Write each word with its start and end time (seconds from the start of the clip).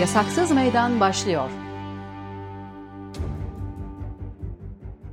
Yasaksız 0.00 0.50
Meydan 0.50 1.00
başlıyor. 1.00 1.50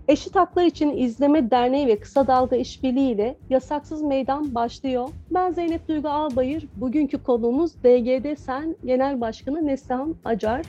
Eşit 0.08 0.36
Haklar 0.36 0.64
İçin 0.64 0.98
İzleme 0.98 1.52
Derneği 1.52 1.88
ve 1.88 2.00
Kısa 2.00 2.28
Dalga 2.28 2.56
İşbirliği 2.56 3.12
ile 3.12 3.38
Yasaksız 3.50 4.02
Meydan 4.02 4.56
başlıyor. 4.56 5.10
Ben 5.32 5.52
Zeynep 5.52 5.88
Duygu 5.88 6.10
Albayır. 6.10 6.68
Bugünkü 6.76 7.24
konuğumuz 7.24 7.74
DGD 7.84 8.38
Sen 8.38 8.76
Genel 8.86 9.22
Başkanı 9.22 9.68
Neslihan 9.68 10.16
Acar. 10.26 10.62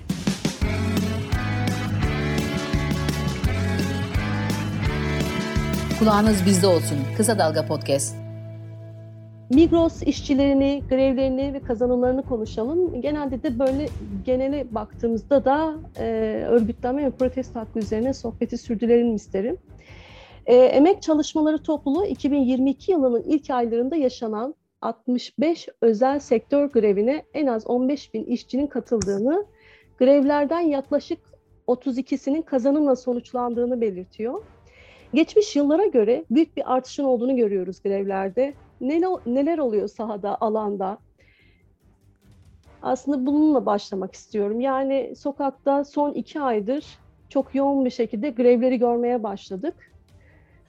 Kulağınız 5.98 6.46
bizde 6.46 6.66
olsun. 6.66 6.98
Kısa 7.16 7.38
Dalga 7.38 7.66
Podcast. 7.66 8.25
Migros 9.50 10.02
işçilerini, 10.02 10.82
grevlerini 10.90 11.54
ve 11.54 11.60
kazanımlarını 11.60 12.22
konuşalım. 12.22 13.00
Genelde 13.00 13.42
de 13.42 13.58
böyle 13.58 13.88
genele 14.24 14.74
baktığımızda 14.74 15.44
da 15.44 15.74
e, 15.98 16.04
örgütlenme 16.48 17.04
ve 17.04 17.10
protesto 17.10 17.60
hakkı 17.60 17.78
üzerine 17.78 18.14
sohbeti 18.14 18.58
sürdürelim 18.58 19.14
isterim. 19.14 19.56
E, 20.46 20.54
Emek 20.56 21.02
Çalışmaları 21.02 21.62
Topluluğu 21.62 22.06
2022 22.06 22.92
yılının 22.92 23.22
ilk 23.22 23.50
aylarında 23.50 23.96
yaşanan 23.96 24.54
65 24.80 25.68
özel 25.80 26.18
sektör 26.18 26.66
grevine 26.66 27.24
en 27.34 27.46
az 27.46 27.66
15 27.66 28.14
bin 28.14 28.24
işçinin 28.24 28.66
katıldığını, 28.66 29.46
grevlerden 29.98 30.60
yaklaşık 30.60 31.18
32'sinin 31.68 32.42
kazanımla 32.42 32.96
sonuçlandığını 32.96 33.80
belirtiyor. 33.80 34.42
Geçmiş 35.14 35.56
yıllara 35.56 35.86
göre 35.86 36.24
büyük 36.30 36.56
bir 36.56 36.74
artışın 36.74 37.04
olduğunu 37.04 37.36
görüyoruz 37.36 37.82
grevlerde 37.82 38.54
neler, 38.80 39.10
neler 39.26 39.58
oluyor 39.58 39.88
sahada, 39.88 40.40
alanda? 40.40 40.98
Aslında 42.82 43.26
bununla 43.26 43.66
başlamak 43.66 44.14
istiyorum. 44.14 44.60
Yani 44.60 45.14
sokakta 45.16 45.84
son 45.84 46.12
iki 46.12 46.40
aydır 46.40 46.98
çok 47.28 47.54
yoğun 47.54 47.84
bir 47.84 47.90
şekilde 47.90 48.30
grevleri 48.30 48.78
görmeye 48.78 49.22
başladık. 49.22 49.74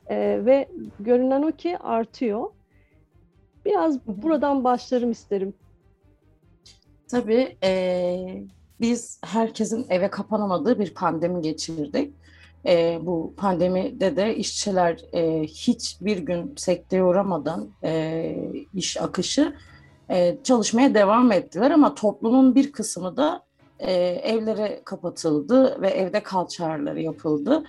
Ee, 0.10 0.42
ve 0.46 0.70
görünen 1.00 1.42
o 1.42 1.52
ki 1.52 1.78
artıyor. 1.78 2.50
Biraz 3.66 4.08
buradan 4.08 4.64
başlarım 4.64 5.12
isterim. 5.12 5.54
Tabii 7.08 7.58
e, 7.64 8.44
biz 8.82 9.20
herkesin 9.24 9.86
eve 9.90 10.10
kapanamadığı 10.10 10.80
bir 10.80 10.94
pandemi 10.94 11.42
geçirdik. 11.42 12.14
E, 12.68 13.00
bu 13.02 13.34
pandemide 13.38 14.16
de 14.16 14.36
işçiler 14.36 15.00
e, 15.14 15.44
hiçbir 15.44 16.18
gün 16.18 16.54
sekteye 16.58 17.04
uğramadan 17.04 17.70
e, 17.84 18.36
iş 18.74 19.02
akışı 19.02 19.56
e, 20.10 20.38
çalışmaya 20.44 20.94
devam 20.94 21.32
ettiler 21.32 21.72
ama 21.72 21.96
toplumun 21.96 22.56
bir 22.56 22.72
kısmı 22.72 23.18
da 23.18 23.44
e, 23.80 23.94
evlere 24.04 24.82
kapatıldı 24.86 25.82
ve 25.82 25.88
evde 25.90 26.24
kal 26.24 26.48
çağrıları 26.48 27.02
yapıldı. 27.02 27.64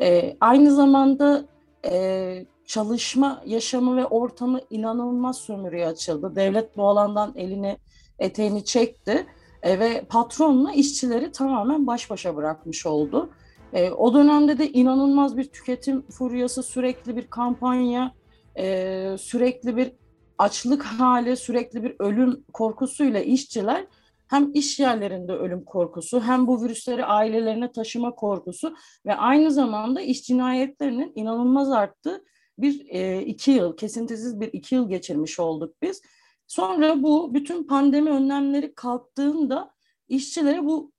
E, 0.00 0.36
aynı 0.40 0.74
zamanda 0.74 1.44
e, 1.84 2.44
çalışma 2.66 3.42
yaşamı 3.46 3.96
ve 3.96 4.06
ortamı 4.06 4.60
inanılmaz 4.70 5.36
sömürüye 5.36 5.86
açıldı. 5.86 6.36
Devlet 6.36 6.76
bu 6.76 6.88
alandan 6.88 7.32
elini 7.36 7.76
eteğini 8.18 8.64
çekti 8.64 9.26
e, 9.62 9.78
ve 9.78 10.04
patronla 10.08 10.72
işçileri 10.72 11.32
tamamen 11.32 11.86
baş 11.86 12.10
başa 12.10 12.36
bırakmış 12.36 12.86
oldu. 12.86 13.30
E, 13.72 13.90
o 13.90 14.14
dönemde 14.14 14.58
de 14.58 14.72
inanılmaz 14.72 15.36
bir 15.36 15.44
tüketim 15.44 16.02
furyası, 16.02 16.62
sürekli 16.62 17.16
bir 17.16 17.26
kampanya, 17.26 18.14
e, 18.58 19.16
sürekli 19.18 19.76
bir 19.76 19.92
açlık 20.38 20.82
hali, 20.82 21.36
sürekli 21.36 21.82
bir 21.82 21.96
ölüm 21.98 22.44
korkusuyla 22.52 23.20
işçiler 23.20 23.86
hem 24.28 24.50
iş 24.54 24.80
yerlerinde 24.80 25.32
ölüm 25.32 25.64
korkusu 25.64 26.20
hem 26.20 26.46
bu 26.46 26.64
virüsleri 26.64 27.04
ailelerine 27.04 27.72
taşıma 27.72 28.14
korkusu 28.14 28.76
ve 29.06 29.14
aynı 29.14 29.50
zamanda 29.50 30.00
iş 30.00 30.22
cinayetlerinin 30.22 31.12
inanılmaz 31.14 31.70
arttığı 31.70 32.24
bir 32.58 32.86
e, 32.88 33.22
iki 33.22 33.50
yıl, 33.50 33.76
kesintisiz 33.76 34.40
bir 34.40 34.52
iki 34.52 34.74
yıl 34.74 34.88
geçirmiş 34.88 35.40
olduk 35.40 35.74
biz. 35.82 36.02
Sonra 36.46 37.02
bu 37.02 37.34
bütün 37.34 37.66
pandemi 37.66 38.10
önlemleri 38.10 38.74
kalktığında 38.74 39.74
işçilere 40.08 40.64
bu 40.64 40.92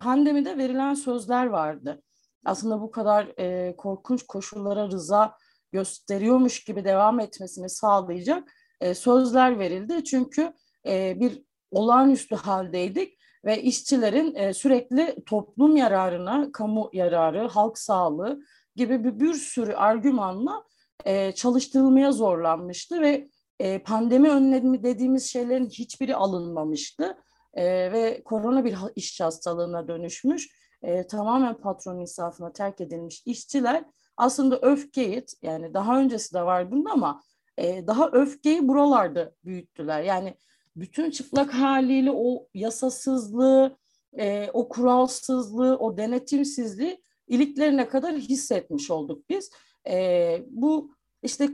pandemide 0.00 0.58
verilen 0.58 0.94
sözler 0.94 1.46
vardı 1.46 2.02
aslında 2.44 2.80
bu 2.80 2.90
kadar 2.90 3.32
e, 3.38 3.76
korkunç 3.76 4.22
koşullara 4.22 4.90
rıza 4.90 5.36
gösteriyormuş 5.72 6.64
gibi 6.64 6.84
devam 6.84 7.20
etmesini 7.20 7.68
sağlayacak 7.70 8.52
e, 8.80 8.94
sözler 8.94 9.58
verildi. 9.58 10.04
Çünkü 10.04 10.52
e, 10.86 11.20
bir 11.20 11.42
olağanüstü 11.70 12.34
haldeydik 12.34 13.18
ve 13.44 13.62
işçilerin 13.62 14.34
e, 14.34 14.54
sürekli 14.54 15.16
toplum 15.26 15.76
yararına, 15.76 16.52
kamu 16.52 16.90
yararı, 16.92 17.48
halk 17.48 17.78
sağlığı 17.78 18.40
gibi 18.76 19.04
bir, 19.04 19.20
bir 19.20 19.34
sürü 19.34 19.72
argümanla 19.72 20.64
e, 21.04 21.32
çalıştırılmaya 21.32 22.12
zorlanmıştı 22.12 23.00
ve 23.00 23.28
e, 23.58 23.78
pandemi 23.78 24.30
önlemi 24.30 24.82
dediğimiz 24.82 25.30
şeylerin 25.30 25.68
hiçbiri 25.68 26.16
alınmamıştı 26.16 27.16
e, 27.54 27.64
ve 27.92 28.22
korona 28.24 28.64
bir 28.64 28.76
işçi 28.96 29.24
hastalığına 29.24 29.88
dönüşmüş 29.88 30.61
e, 30.82 31.06
tamamen 31.06 31.54
patron 31.54 32.00
insafına 32.00 32.52
terk 32.52 32.80
edilmiş 32.80 33.22
işçiler 33.26 33.84
aslında 34.16 34.60
öfkeyi 34.60 35.24
yani 35.42 35.74
daha 35.74 36.00
öncesi 36.00 36.34
de 36.34 36.42
var 36.42 36.70
bunda 36.70 36.90
ama 36.90 37.22
e, 37.58 37.86
daha 37.86 38.10
öfkeyi 38.12 38.68
buralarda 38.68 39.32
büyüttüler. 39.44 40.02
Yani 40.02 40.34
bütün 40.76 41.10
çıplak 41.10 41.54
haliyle 41.54 42.10
o 42.14 42.46
yasasızlığı, 42.54 43.76
e, 44.18 44.50
o 44.52 44.68
kuralsızlığı, 44.68 45.78
o 45.78 45.96
denetimsizliği 45.96 47.02
iliklerine 47.28 47.88
kadar 47.88 48.14
hissetmiş 48.16 48.90
olduk 48.90 49.28
biz. 49.28 49.50
E, 49.88 50.44
bu 50.50 50.94
işte 51.22 51.48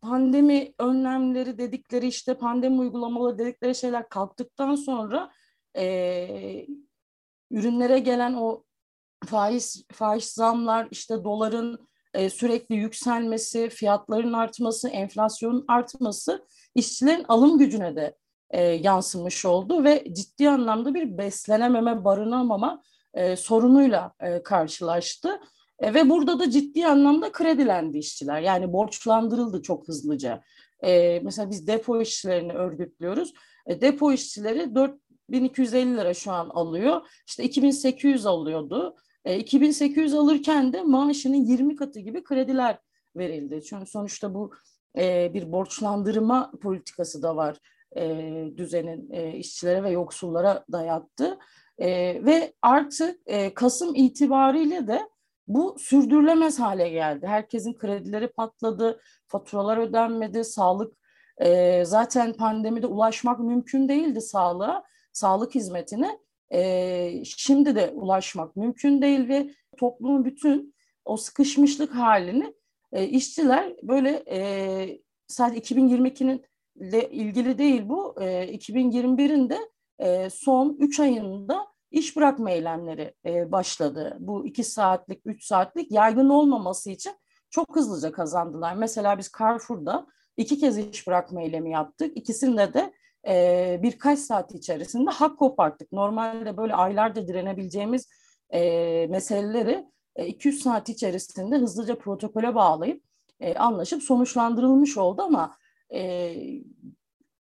pandemi 0.00 0.74
önlemleri 0.78 1.58
dedikleri 1.58 2.06
işte 2.06 2.34
pandemi 2.34 2.78
uygulamaları 2.78 3.38
dedikleri 3.38 3.74
şeyler 3.74 4.08
kalktıktan 4.08 4.74
sonra 4.74 5.30
e, 5.76 6.66
ürünlere 7.50 7.98
gelen 7.98 8.34
o 8.34 8.64
faiz 9.26 9.84
faiz 9.92 10.24
zamlar, 10.24 10.88
işte 10.90 11.24
doların 11.24 11.88
e, 12.14 12.30
sürekli 12.30 12.74
yükselmesi, 12.74 13.68
fiyatların 13.68 14.32
artması, 14.32 14.88
enflasyonun 14.88 15.64
artması 15.68 16.46
işçilerin 16.74 17.24
alım 17.28 17.58
gücüne 17.58 17.96
de 17.96 18.16
e, 18.50 18.62
yansımış 18.62 19.44
oldu 19.44 19.84
ve 19.84 20.04
ciddi 20.12 20.48
anlamda 20.48 20.94
bir 20.94 21.18
beslenememe, 21.18 22.04
barınamama 22.04 22.82
e, 23.14 23.36
sorunuyla 23.36 24.12
e, 24.20 24.42
karşılaştı. 24.42 25.40
E, 25.78 25.94
ve 25.94 26.10
burada 26.10 26.38
da 26.38 26.50
ciddi 26.50 26.86
anlamda 26.86 27.32
kredilendi 27.32 27.98
işçiler. 27.98 28.40
Yani 28.40 28.72
borçlandırıldı 28.72 29.62
çok 29.62 29.88
hızlıca. 29.88 30.42
E, 30.84 31.20
mesela 31.20 31.50
biz 31.50 31.66
depo 31.66 32.00
işçilerini 32.00 32.52
örgütlüyoruz. 32.52 33.32
E, 33.66 33.80
depo 33.80 34.12
işçileri 34.12 34.74
4 34.74 35.09
1250 35.32 35.96
lira 35.96 36.14
şu 36.14 36.32
an 36.32 36.48
alıyor. 36.48 37.00
İşte 37.26 37.44
2800 37.44 38.26
alıyordu. 38.26 38.96
E, 39.24 39.38
2800 39.38 40.14
alırken 40.14 40.72
de 40.72 40.82
maaşının 40.82 41.44
20 41.44 41.76
katı 41.76 42.00
gibi 42.00 42.24
krediler 42.24 42.78
verildi. 43.16 43.62
Çünkü 43.64 43.86
sonuçta 43.86 44.34
bu 44.34 44.52
e, 44.98 45.34
bir 45.34 45.52
borçlandırma 45.52 46.52
politikası 46.62 47.22
da 47.22 47.36
var 47.36 47.56
e, 47.96 48.44
düzenin 48.56 49.10
e, 49.10 49.32
işçilere 49.36 49.82
ve 49.82 49.90
yoksullara 49.90 50.64
dayattı. 50.72 51.38
E, 51.78 51.88
ve 52.24 52.52
artık 52.62 53.20
e, 53.26 53.54
Kasım 53.54 53.94
itibariyle 53.94 54.86
de 54.86 55.08
bu 55.48 55.76
sürdürülemez 55.78 56.58
hale 56.58 56.88
geldi. 56.88 57.26
Herkesin 57.26 57.78
kredileri 57.78 58.28
patladı, 58.28 59.00
faturalar 59.28 59.76
ödenmedi, 59.76 60.44
sağlık 60.44 60.94
e, 61.38 61.84
zaten 61.84 62.32
pandemide 62.32 62.86
ulaşmak 62.86 63.40
mümkün 63.40 63.88
değildi 63.88 64.20
sağlığa 64.20 64.84
sağlık 65.12 65.54
hizmetine 65.54 66.18
e, 66.52 67.22
şimdi 67.24 67.74
de 67.74 67.90
ulaşmak 67.90 68.56
mümkün 68.56 69.02
değil 69.02 69.28
ve 69.28 69.50
toplumun 69.78 70.24
bütün 70.24 70.74
o 71.04 71.16
sıkışmışlık 71.16 71.94
halini 71.94 72.54
e, 72.92 73.06
işçiler 73.06 73.76
böyle 73.82 74.24
e, 74.30 75.00
sadece 75.26 75.74
2022'nin 75.74 76.44
ile 76.76 77.10
ilgili 77.10 77.58
değil 77.58 77.88
bu 77.88 78.14
e, 78.20 78.56
2021'in 78.56 79.50
de 79.50 79.58
e, 79.98 80.30
son 80.30 80.76
3 80.80 81.00
ayında 81.00 81.66
iş 81.90 82.16
bırakma 82.16 82.50
eylemleri 82.50 83.14
e, 83.26 83.52
başladı. 83.52 84.16
Bu 84.20 84.46
2 84.46 84.64
saatlik, 84.64 85.20
3 85.24 85.44
saatlik 85.44 85.92
yaygın 85.92 86.28
olmaması 86.28 86.90
için 86.90 87.12
çok 87.50 87.76
hızlıca 87.76 88.12
kazandılar. 88.12 88.74
Mesela 88.74 89.18
biz 89.18 89.30
Carrefour'da 89.38 90.06
iki 90.36 90.58
kez 90.58 90.78
iş 90.78 91.06
bırakma 91.06 91.42
eylemi 91.42 91.70
yaptık. 91.70 92.16
İkisinde 92.16 92.74
de 92.74 92.92
e, 93.28 93.80
birkaç 93.82 94.18
saat 94.18 94.54
içerisinde 94.54 95.10
hak 95.10 95.38
koparttık. 95.38 95.92
Normalde 95.92 96.56
böyle 96.56 96.74
aylarda 96.74 97.28
direnebileceğimiz 97.28 98.08
e, 98.50 99.06
meseleleri 99.10 99.86
e, 100.16 100.26
200 100.26 100.62
saat 100.62 100.88
içerisinde 100.88 101.56
hızlıca 101.56 101.98
protokole 101.98 102.54
bağlayıp 102.54 103.02
e, 103.40 103.54
anlaşıp 103.54 104.02
sonuçlandırılmış 104.02 104.96
oldu 104.96 105.22
ama 105.22 105.56
e, 105.94 106.34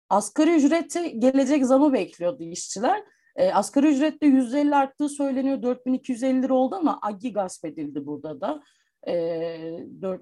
asgari 0.09 0.55
ücrete 0.55 1.07
gelecek 1.07 1.65
zamı 1.65 1.93
bekliyordu 1.93 2.43
işçiler. 2.43 3.03
E, 3.35 3.51
asgari 3.51 3.87
ücrette 3.87 4.25
%50 4.25 4.75
arttığı 4.75 5.09
söyleniyor. 5.09 5.61
4250 5.61 6.43
lira 6.43 6.53
oldu 6.53 6.75
ama 6.75 6.99
AGİ 7.01 7.33
gasp 7.33 7.65
edildi 7.65 8.05
burada 8.05 8.41
da. 8.41 8.63
E, 9.07 9.13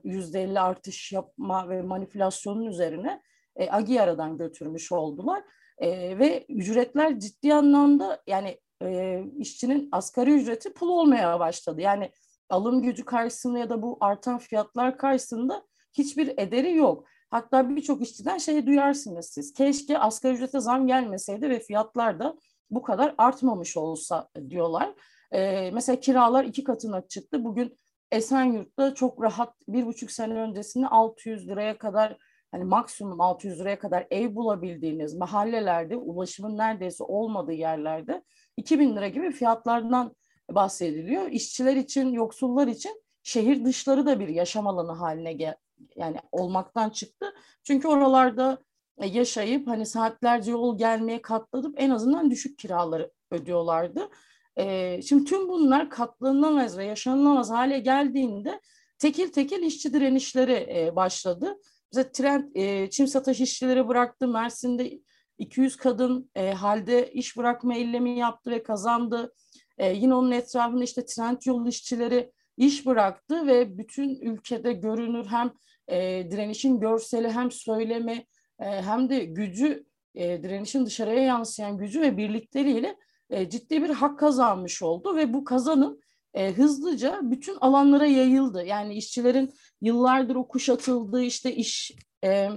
%50 0.04 0.60
artış 0.60 1.12
yapma 1.12 1.70
ve 1.70 1.82
manipülasyonun 1.82 2.66
üzerine 2.66 3.22
e, 3.58 3.70
AGİ 3.70 4.02
aradan 4.02 4.38
götürmüş 4.38 4.92
oldular. 4.92 5.44
E, 5.78 6.20
ve 6.20 6.46
ücretler 6.50 7.20
ciddi 7.20 7.54
anlamda 7.54 8.24
yani 8.28 8.60
e, 8.84 9.24
işçinin 9.38 9.90
asgari 9.92 10.34
ücreti 10.34 10.74
pul 10.74 10.90
olmaya 10.90 11.40
başladı. 11.40 11.82
Yani 11.82 12.12
alım 12.50 12.82
gücü 12.82 13.06
karşısında 13.06 13.60
ya 13.60 13.70
da 13.70 13.82
bu 13.82 13.98
artan 14.02 14.38
fiyatlar 14.38 14.98
karşısında 14.98 15.64
hiçbir 15.94 16.34
ederi 16.38 16.76
yok. 16.76 17.06
Hatta 17.30 17.76
birçok 17.76 18.02
işçiden 18.02 18.38
şeyi 18.38 18.66
duyarsınız 18.66 19.26
siz. 19.26 19.54
Keşke 19.54 20.00
asgari 20.00 20.34
ücrete 20.34 20.60
zam 20.60 20.88
gelmeseydi 20.88 21.50
ve 21.50 21.60
fiyatlar 21.60 22.20
da 22.20 22.38
bu 22.70 22.82
kadar 22.82 23.16
artmamış 23.18 23.78
olsa 23.78 24.30
diyorlar. 24.50 24.94
Ee, 25.32 25.72
mesela 25.72 26.00
kiralar 26.00 26.44
iki 26.44 26.64
katına 26.64 27.08
çıktı. 27.08 27.44
Bugün 27.44 27.80
Esenyurt'ta 28.12 28.94
çok 28.94 29.24
rahat 29.24 29.54
bir 29.68 29.86
buçuk 29.86 30.12
sene 30.12 30.34
öncesinde 30.34 30.88
600 30.88 31.48
liraya 31.48 31.78
kadar 31.78 32.18
hani 32.58 32.66
maksimum 32.70 33.22
600 33.22 33.60
liraya 33.60 33.80
kadar 33.80 34.08
ev 34.12 34.36
bulabildiğiniz 34.36 35.14
mahallelerde 35.14 35.96
ulaşımın 35.96 36.58
neredeyse 36.58 37.04
olmadığı 37.04 37.54
yerlerde 37.54 38.24
2000 38.58 38.96
lira 38.96 39.08
gibi 39.08 39.32
fiyatlardan 39.32 40.16
bahsediliyor. 40.52 41.32
İşçiler 41.32 41.76
için, 41.76 42.12
yoksullar 42.12 42.68
için 42.68 43.04
şehir 43.24 43.66
dışları 43.66 44.06
da 44.06 44.20
bir 44.20 44.28
yaşam 44.28 44.68
alanı 44.68 44.92
haline 44.92 45.34
gel 45.34 45.56
yani 45.96 46.18
olmaktan 46.32 46.90
çıktı. 46.90 47.34
Çünkü 47.64 47.88
oralarda 47.88 48.58
e, 48.98 49.08
yaşayıp 49.08 49.68
hani 49.68 49.86
saatlerce 49.86 50.52
yol 50.52 50.78
gelmeye 50.78 51.22
katladıp 51.22 51.76
en 51.78 51.90
azından 51.90 52.32
düşük 52.32 52.60
kiraları 52.60 53.12
ödüyorlardı. 53.32 54.10
E, 54.56 55.02
şimdi 55.02 55.26
tüm 55.26 55.50
bunlar 55.50 55.90
katlanılamaz 55.90 56.78
ve 56.78 56.86
yaşanılamaz 56.86 57.52
hale 57.52 57.80
geldiğinde 57.80 58.62
tekil 59.00 59.30
tekil 59.30 59.64
işçi 59.64 59.94
direnişleri 59.94 60.68
e, 60.76 60.96
başladı. 60.96 61.58
Bize 61.92 62.12
trend 62.12 62.56
e, 62.56 62.90
çim 62.90 63.08
satış 63.08 63.42
işçileri 63.42 63.88
bıraktı. 63.88 64.28
Mersin'de 64.28 65.00
200 65.38 65.76
kadın 65.78 66.32
e, 66.36 66.52
halde 66.54 67.12
iş 67.12 67.38
bırakma 67.38 67.76
eylemi 67.76 68.20
yaptı 68.20 68.52
ve 68.52 68.64
kazandı. 68.64 69.34
E, 69.78 69.94
yine 69.94 70.16
onun 70.16 70.32
etrafında 70.32 70.84
işte 70.84 71.06
trend 71.06 71.38
yol 71.46 71.68
işçileri 71.68 72.32
iş 72.58 72.86
bıraktı 72.86 73.48
ve 73.48 73.78
bütün 73.78 74.22
ülkede 74.22 74.74
görünür 74.74 75.26
hem 75.26 75.54
e, 75.88 76.28
direnişin 76.32 76.80
görseli 76.80 77.32
hem 77.32 77.52
söylemi 77.52 78.26
e, 78.60 78.66
hem 78.66 79.10
de 79.10 79.26
gücü 79.26 79.86
e, 80.16 80.44
direnişin 80.44 80.86
dışarıya 80.86 81.24
yansıyan 81.24 81.78
gücü 81.78 82.02
ve 82.02 82.18
birlikleriyle 82.18 82.98
e, 83.30 83.50
ciddi 83.50 83.84
bir 83.84 83.90
hak 83.90 84.20
kazanmış 84.20 84.82
oldu 84.82 85.16
ve 85.16 85.34
bu 85.34 85.44
kazanım 85.44 86.00
e, 86.34 86.54
hızlıca 86.54 87.20
bütün 87.24 87.58
alanlara 87.62 88.06
yayıldı. 88.06 88.66
Yani 88.66 88.94
işçilerin 88.94 89.54
yıllardır 89.82 90.36
o 90.36 90.48
kuşatıldığı 90.48 91.24
işte 91.24 91.56
iş 91.56 91.92
e, 92.24 92.50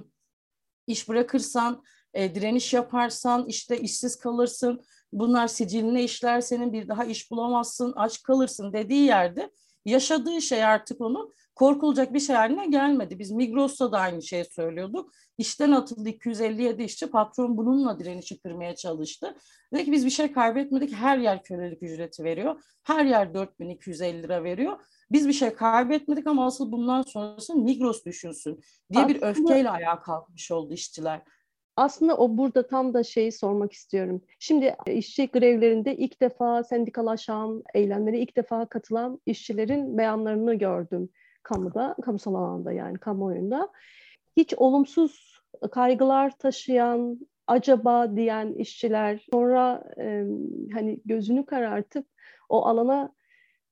iş 0.87 1.08
bırakırsan 1.08 1.82
e, 2.14 2.34
direniş 2.34 2.72
yaparsan 2.75 3.46
işte 3.49 3.81
işsiz 3.81 4.17
kalırsın 4.17 4.81
bunlar 5.12 5.49
siciline 5.49 6.05
işler 6.05 6.40
senin 6.40 6.72
bir 6.72 6.88
daha 6.88 7.05
iş 7.05 7.31
bulamazsın 7.31 7.93
aç 7.96 8.22
kalırsın 8.22 8.72
dediği 8.72 9.05
yerde 9.05 9.50
yaşadığı 9.85 10.43
şey 10.43 10.65
artık 10.65 11.00
onu 11.00 11.31
korkulacak 11.55 12.15
bir 12.15 12.21
şey 12.21 12.37
haline 12.37 12.67
gelmedi. 12.67 13.19
Biz 13.19 13.31
Migros'ta 13.31 13.93
da 13.93 13.99
aynı 13.99 14.23
şeyi 14.23 14.44
söylüyorduk. 14.44 15.12
İşten 15.38 15.73
atıldı 15.73 16.09
257 16.09 16.82
işçi 16.82 17.06
patron 17.06 17.56
bununla 17.56 17.99
direnişi 17.99 18.38
kırmaya 18.41 18.77
çalıştı. 18.77 19.37
Dedi 19.73 19.85
ki 19.85 19.93
biz 19.93 20.05
bir 20.05 20.11
şey 20.11 20.32
kaybetmedik 20.32 20.94
her 20.94 21.19
yer 21.19 21.43
kölelik 21.43 21.82
ücreti 21.82 22.25
veriyor. 22.25 22.62
Her 22.82 23.05
yer 23.05 23.35
4250 23.35 24.23
lira 24.23 24.44
veriyor. 24.44 24.81
Biz 25.12 25.29
bir 25.29 25.32
şey 25.32 25.55
kaybetmedik 25.55 26.26
ama 26.26 26.47
asıl 26.47 26.73
bundan 26.73 27.03
sonrası 27.03 27.56
Migros 27.56 28.05
düşünsün 28.05 28.61
diye 28.93 29.09
bir 29.09 29.23
öfkeyle 29.23 29.71
ayağa 29.71 30.00
kalkmış 30.00 30.50
oldu 30.50 30.75
işçiler. 30.75 31.23
Aslında 31.81 32.17
o 32.17 32.37
burada 32.37 32.67
tam 32.67 32.94
da 32.94 33.03
şeyi 33.03 33.32
sormak 33.32 33.73
istiyorum. 33.73 34.23
Şimdi 34.38 34.77
e, 34.87 34.94
işçi 34.94 35.27
grevlerinde 35.27 35.97
ilk 35.97 36.21
defa 36.21 36.65
sendikalaşan, 36.65 37.62
eylemlere 37.75 38.19
ilk 38.19 38.37
defa 38.37 38.67
katılan 38.67 39.21
işçilerin 39.27 39.99
beyanlarını 39.99 40.55
gördüm 40.55 41.09
kamuda, 41.43 41.97
kamusal 42.03 42.35
alanda 42.35 42.73
yani 42.73 42.99
kamuoyunda. 42.99 43.69
Hiç 44.37 44.55
olumsuz 44.56 45.41
kaygılar 45.73 46.38
taşıyan, 46.38 47.19
acaba 47.47 48.17
diyen 48.17 48.53
işçiler 48.53 49.26
sonra 49.33 49.85
e, 49.99 50.25
hani 50.73 51.00
gözünü 51.05 51.47
karartıp 51.47 52.06
o 52.49 52.67
alana 52.67 53.12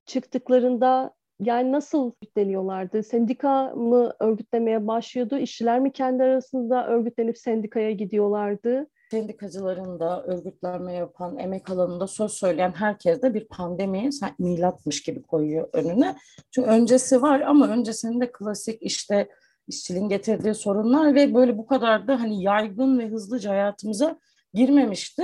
çıktıklarında 0.07 1.15
yani 1.41 1.73
nasıl 1.73 2.07
örgütleniyorlardı? 2.07 3.03
Sendika 3.03 3.75
mı 3.75 4.13
örgütlemeye 4.21 4.87
başlıyordu? 4.87 5.39
İşçiler 5.39 5.81
mi 5.81 5.93
kendi 5.93 6.23
arasında 6.23 6.87
örgütlenip 6.87 7.39
sendikaya 7.39 7.91
gidiyorlardı? 7.91 8.87
Sendikacıların 9.11 10.01
da 10.01 10.23
örgütlenme 10.23 10.93
yapan, 10.93 11.39
emek 11.39 11.71
alanında 11.71 12.07
söz 12.07 12.33
söyleyen 12.33 12.73
herkes 12.73 13.23
de 13.23 13.35
bir 13.35 13.49
pandemiyi 13.49 14.11
milatmış 14.39 15.03
gibi 15.03 15.23
koyuyor 15.23 15.69
önüne. 15.73 16.17
Çünkü 16.51 16.69
öncesi 16.69 17.23
var 17.23 17.41
ama 17.41 17.69
öncesinde 17.69 18.33
klasik 18.33 18.83
işte 18.83 19.29
işçiliğin 19.69 20.09
getirdiği 20.09 20.55
sorunlar 20.55 21.15
ve 21.15 21.35
böyle 21.35 21.59
bu 21.59 21.67
kadar 21.67 22.09
da 22.09 22.21
hani 22.21 22.43
yaygın 22.43 22.99
ve 22.99 23.09
hızlıca 23.09 23.51
hayatımıza 23.51 24.19
girmemişti. 24.55 25.23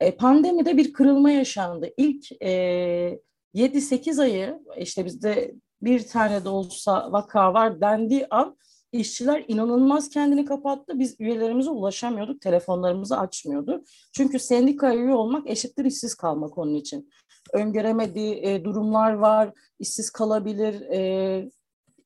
E, 0.00 0.16
pandemide 0.16 0.76
bir 0.76 0.92
kırılma 0.92 1.30
yaşandı. 1.30 1.90
İlk 1.96 2.42
e, 2.42 3.20
7-8 3.56 4.22
ayı 4.22 4.58
işte 4.76 5.04
bizde 5.04 5.54
bir 5.82 6.08
tane 6.08 6.44
de 6.44 6.48
olsa 6.48 7.12
vaka 7.12 7.54
var 7.54 7.80
dendiği 7.80 8.26
an 8.30 8.56
işçiler 8.92 9.44
inanılmaz 9.48 10.08
kendini 10.08 10.44
kapattı. 10.44 10.98
Biz 10.98 11.16
üyelerimize 11.20 11.70
ulaşamıyorduk, 11.70 12.40
telefonlarımızı 12.40 13.18
açmıyordu. 13.18 13.84
Çünkü 14.12 14.38
sendika 14.38 14.94
üye 14.94 15.14
olmak 15.14 15.50
eşittir 15.50 15.84
işsiz 15.84 16.14
kalmak 16.14 16.58
onun 16.58 16.74
için. 16.74 17.10
Öngöremediği 17.52 18.34
e, 18.34 18.64
durumlar 18.64 19.12
var, 19.12 19.52
işsiz 19.78 20.10
kalabilir, 20.10 20.80
e, 20.80 21.50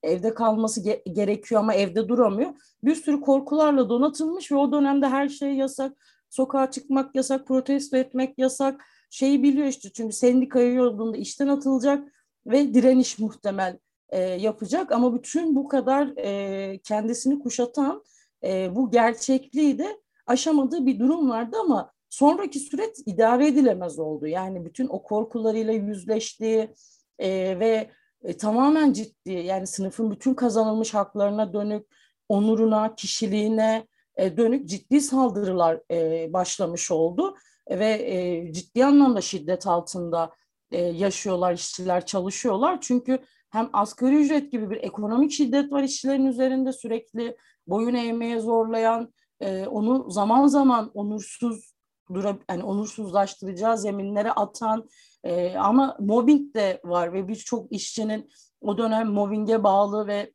evde 0.03 0.35
kalması 0.35 0.81
ge- 0.81 1.13
gerekiyor 1.13 1.61
ama 1.61 1.75
evde 1.75 2.09
duramıyor. 2.09 2.51
Bir 2.85 2.95
sürü 2.95 3.21
korkularla 3.21 3.89
donatılmış 3.89 4.53
ve 4.53 4.57
o 4.57 4.73
dönemde 4.73 5.09
her 5.09 5.29
şey 5.29 5.55
yasak. 5.55 5.93
Sokağa 6.31 6.71
çıkmak 6.71 7.15
yasak, 7.15 7.47
protesto 7.47 7.97
etmek 7.97 8.39
yasak 8.39 8.85
şeyi 9.11 9.43
biliyor 9.43 9.67
işte 9.67 9.91
çünkü 9.93 10.17
sendikaya 10.17 10.73
yolunda 10.73 11.17
işten 11.17 11.49
atılacak 11.49 12.13
ve 12.47 12.75
direniş 12.75 13.19
muhtemel 13.19 13.79
e, 14.09 14.19
yapacak 14.21 14.93
ama 14.93 15.15
bütün 15.15 15.57
bu 15.57 15.69
kadar 15.69 16.17
e, 16.17 16.79
kendisini 16.79 17.39
kuşatan 17.39 18.05
e, 18.45 18.75
bu 18.75 18.91
gerçekliği 18.91 19.79
de 19.79 20.01
aşamadığı 20.27 20.87
bir 20.87 20.99
durum 20.99 21.31
vardı 21.31 21.57
ama 21.61 21.93
sonraki 22.09 22.59
süreç 22.59 22.97
idare 23.07 23.47
edilemez 23.47 23.99
oldu. 23.99 24.27
Yani 24.27 24.65
bütün 24.65 24.89
o 24.89 25.03
korkularıyla 25.03 25.73
yüzleşti 25.73 26.75
e, 27.19 27.59
ve 27.61 27.91
e, 28.23 28.37
tamamen 28.37 28.93
ciddi 28.93 29.33
yani 29.33 29.67
sınıfın 29.67 30.11
bütün 30.11 30.35
kazanılmış 30.35 30.95
haklarına 30.95 31.53
dönük 31.53 31.87
onuruna, 32.29 32.95
kişiliğine 32.95 33.87
e, 34.17 34.37
dönük 34.37 34.69
ciddi 34.69 35.01
saldırılar 35.01 35.81
e, 35.91 36.33
başlamış 36.33 36.91
oldu 36.91 37.35
ve 37.71 38.15
e, 38.15 38.53
ciddi 38.53 38.85
anlamda 38.85 39.21
şiddet 39.21 39.67
altında 39.67 40.35
e, 40.71 40.83
yaşıyorlar 40.83 41.55
işçiler, 41.55 42.07
çalışıyorlar. 42.07 42.81
Çünkü 42.81 43.19
hem 43.51 43.71
asgari 43.73 44.17
ücret 44.17 44.53
gibi 44.53 44.71
bir 44.71 44.77
ekonomik 44.77 45.33
şiddet 45.33 45.73
var 45.73 45.83
işçilerin 45.83 46.27
üzerinde 46.27 46.73
sürekli 46.73 47.37
boyun 47.67 47.95
eğmeye 47.95 48.41
zorlayan, 48.41 49.13
e, 49.41 49.67
onu 49.67 50.11
zaman 50.11 50.47
zaman 50.47 50.91
onursuz 50.95 51.75
dura, 52.15 52.39
yani 52.51 52.65
onursuzlaştıracağı 52.65 53.79
zeminlere 53.79 54.33
atan 54.33 54.89
e, 55.25 55.57
ama 55.57 55.97
mobbing 56.01 56.55
de 56.55 56.81
var 56.85 57.13
ve 57.13 57.29
birçok 57.29 57.73
işçinin 57.73 58.31
o 58.61 58.79
dönem 58.79 59.09
mobbinge 59.09 59.63
bağlı 59.63 60.07
ve 60.07 60.33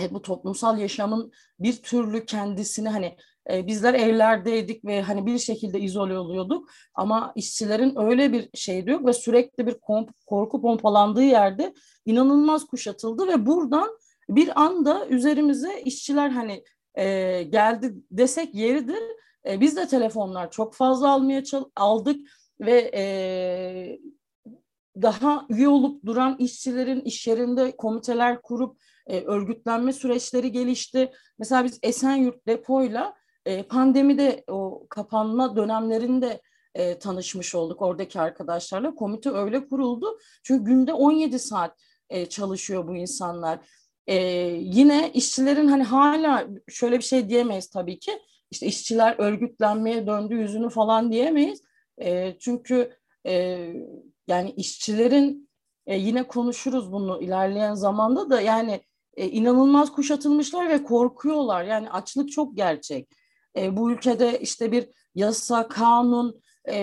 e, 0.00 0.14
bu 0.14 0.22
toplumsal 0.22 0.78
yaşamın 0.78 1.32
bir 1.58 1.82
türlü 1.82 2.26
kendisini 2.26 2.88
hani 2.88 3.16
e, 3.50 3.66
bizler 3.66 3.94
evlerdeydik 3.94 4.84
ve 4.84 5.02
hani 5.02 5.26
bir 5.26 5.38
şekilde 5.38 5.80
izole 5.80 6.18
oluyorduk 6.18 6.70
ama 6.94 7.32
işçilerin 7.36 7.94
öyle 7.98 8.32
bir 8.32 8.50
şeydi 8.54 8.90
yok 8.90 9.06
ve 9.06 9.12
sürekli 9.12 9.66
bir 9.66 9.76
korku 10.26 10.62
pompalandığı 10.62 11.22
yerde 11.22 11.74
inanılmaz 12.06 12.66
kuşatıldı 12.66 13.28
ve 13.28 13.46
buradan 13.46 13.88
bir 14.28 14.62
anda 14.62 15.06
üzerimize 15.06 15.80
işçiler 15.84 16.30
hani 16.30 16.64
e, 16.94 17.42
geldi 17.42 17.94
desek 18.10 18.54
yeridir. 18.54 19.02
E, 19.46 19.60
biz 19.60 19.76
de 19.76 19.88
telefonlar 19.88 20.50
çok 20.50 20.74
fazla 20.74 21.10
almaya 21.12 21.42
aldık 21.76 22.28
ve 22.60 22.90
e, 22.94 23.02
daha 25.02 25.46
üye 25.48 25.68
olup 25.68 26.04
duran 26.06 26.36
işçilerin 26.38 27.00
iş 27.00 27.26
yerinde 27.26 27.76
komiteler 27.76 28.42
kurup 28.42 28.80
e, 29.06 29.20
örgütlenme 29.20 29.92
süreçleri 29.92 30.52
gelişti. 30.52 31.12
Mesela 31.38 31.64
biz 31.64 31.78
Esenyurt 31.82 32.46
depoyla 32.46 33.14
e, 33.46 33.62
pandemide 33.62 34.44
o 34.48 34.86
kapanma 34.90 35.56
dönemlerinde 35.56 36.40
e, 36.74 36.98
tanışmış 36.98 37.54
olduk 37.54 37.82
oradaki 37.82 38.20
arkadaşlarla. 38.20 38.94
Komite 38.94 39.30
öyle 39.30 39.68
kuruldu. 39.68 40.18
Çünkü 40.42 40.64
günde 40.64 40.92
17 40.92 41.38
saat 41.38 41.76
e, 42.10 42.26
çalışıyor 42.26 42.88
bu 42.88 42.96
insanlar. 42.96 43.58
E, 44.06 44.16
yine 44.60 45.10
işçilerin 45.14 45.68
hani 45.68 45.82
hala 45.82 46.46
şöyle 46.68 46.98
bir 46.98 47.04
şey 47.04 47.28
diyemeyiz 47.28 47.70
tabii 47.70 47.98
ki. 47.98 48.22
İşte 48.50 48.66
işçiler 48.66 49.14
örgütlenmeye 49.18 50.06
döndü 50.06 50.34
yüzünü 50.34 50.70
falan 50.70 51.12
diyemeyiz. 51.12 51.62
E, 52.02 52.38
çünkü 52.38 52.96
e, 53.26 53.66
yani 54.26 54.50
işçilerin 54.50 55.50
e, 55.86 55.96
yine 55.96 56.22
konuşuruz 56.22 56.92
bunu 56.92 57.22
ilerleyen 57.22 57.74
zamanda 57.74 58.30
da 58.30 58.40
yani 58.40 58.80
e, 59.16 59.28
inanılmaz 59.28 59.92
kuşatılmışlar 59.92 60.68
ve 60.68 60.82
korkuyorlar. 60.82 61.64
Yani 61.64 61.90
açlık 61.90 62.32
çok 62.32 62.56
gerçek. 62.56 63.08
E, 63.56 63.76
bu 63.76 63.92
ülkede 63.92 64.40
işte 64.40 64.72
bir 64.72 64.88
yasa, 65.14 65.68
kanun 65.68 66.40
e, 66.68 66.76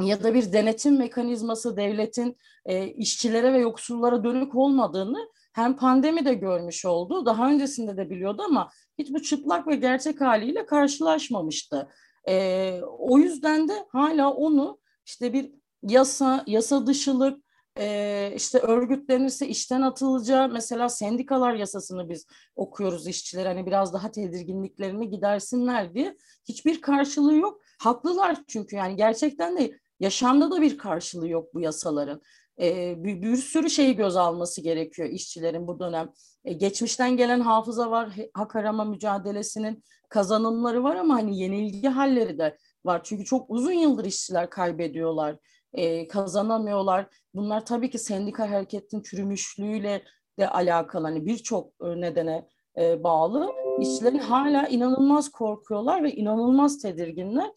ya 0.00 0.22
da 0.22 0.34
bir 0.34 0.52
denetim 0.52 0.98
mekanizması 0.98 1.76
devletin 1.76 2.36
e, 2.66 2.86
işçilere 2.86 3.52
ve 3.52 3.58
yoksullara 3.58 4.24
dönük 4.24 4.54
olmadığını 4.54 5.28
hem 5.52 5.76
pandemi 5.76 6.24
de 6.24 6.34
görmüş 6.34 6.84
oldu. 6.84 7.26
Daha 7.26 7.50
öncesinde 7.50 7.96
de 7.96 8.10
biliyordu 8.10 8.42
ama 8.42 8.70
hiç 8.98 9.10
bu 9.10 9.22
çıplak 9.22 9.66
ve 9.66 9.76
gerçek 9.76 10.20
haliyle 10.20 10.66
karşılaşmamıştı. 10.66 11.88
E, 12.28 12.80
o 12.98 13.18
yüzden 13.18 13.68
de 13.68 13.86
hala 13.92 14.32
onu 14.32 14.78
işte 15.06 15.32
bir 15.32 15.52
yasa, 15.82 16.44
yasa 16.46 16.86
dışılık, 16.86 17.44
e, 17.78 18.32
işte 18.36 18.58
örgütlenirse 18.58 19.48
işten 19.48 19.82
atılacağı 19.82 20.48
mesela 20.48 20.88
sendikalar 20.88 21.54
yasasını 21.54 22.08
biz 22.08 22.26
okuyoruz 22.56 23.06
işçiler 23.06 23.46
hani 23.46 23.66
biraz 23.66 23.92
daha 23.92 24.10
tedirginliklerini 24.10 25.10
gidersinler 25.10 25.94
diye 25.94 26.16
hiçbir 26.48 26.80
karşılığı 26.80 27.36
yok. 27.36 27.60
Haklılar 27.78 28.36
çünkü 28.48 28.76
yani 28.76 28.96
gerçekten 28.96 29.58
de 29.58 29.78
yaşamda 30.00 30.50
da 30.50 30.62
bir 30.62 30.78
karşılığı 30.78 31.28
yok 31.28 31.54
bu 31.54 31.60
yasaların. 31.60 32.22
E, 32.60 32.94
bir, 33.04 33.22
bir 33.22 33.36
sürü 33.36 33.70
şeyi 33.70 33.96
göz 33.96 34.16
alması 34.16 34.60
gerekiyor 34.60 35.08
işçilerin 35.08 35.66
bu 35.68 35.80
dönem. 35.80 36.12
E, 36.44 36.52
geçmişten 36.52 37.16
gelen 37.16 37.40
hafıza 37.40 37.90
var, 37.90 38.16
hak 38.34 38.56
arama 38.56 38.84
mücadelesinin 38.84 39.84
kazanımları 40.08 40.84
var 40.84 40.96
ama 40.96 41.14
hani 41.14 41.38
yenilgi 41.38 41.88
halleri 41.88 42.38
de 42.38 42.56
var. 42.84 43.00
Çünkü 43.04 43.24
çok 43.24 43.50
uzun 43.50 43.72
yıldır 43.72 44.04
işçiler 44.04 44.50
kaybediyorlar 44.50 45.36
e, 45.72 46.08
kazanamıyorlar. 46.08 47.06
Bunlar 47.34 47.66
tabii 47.66 47.90
ki 47.90 47.98
sendika 47.98 48.50
hareketin 48.50 49.02
çürümüşlüğüyle 49.02 50.02
de 50.38 50.48
alakalı 50.48 51.04
hani 51.04 51.26
birçok 51.26 51.72
e, 51.82 52.00
nedene 52.00 52.48
e, 52.78 53.04
bağlı. 53.04 53.50
İşçilerin 53.80 54.18
hala 54.18 54.68
inanılmaz 54.68 55.28
korkuyorlar 55.28 56.02
ve 56.02 56.12
inanılmaz 56.12 56.78
tedirginler 56.78 57.50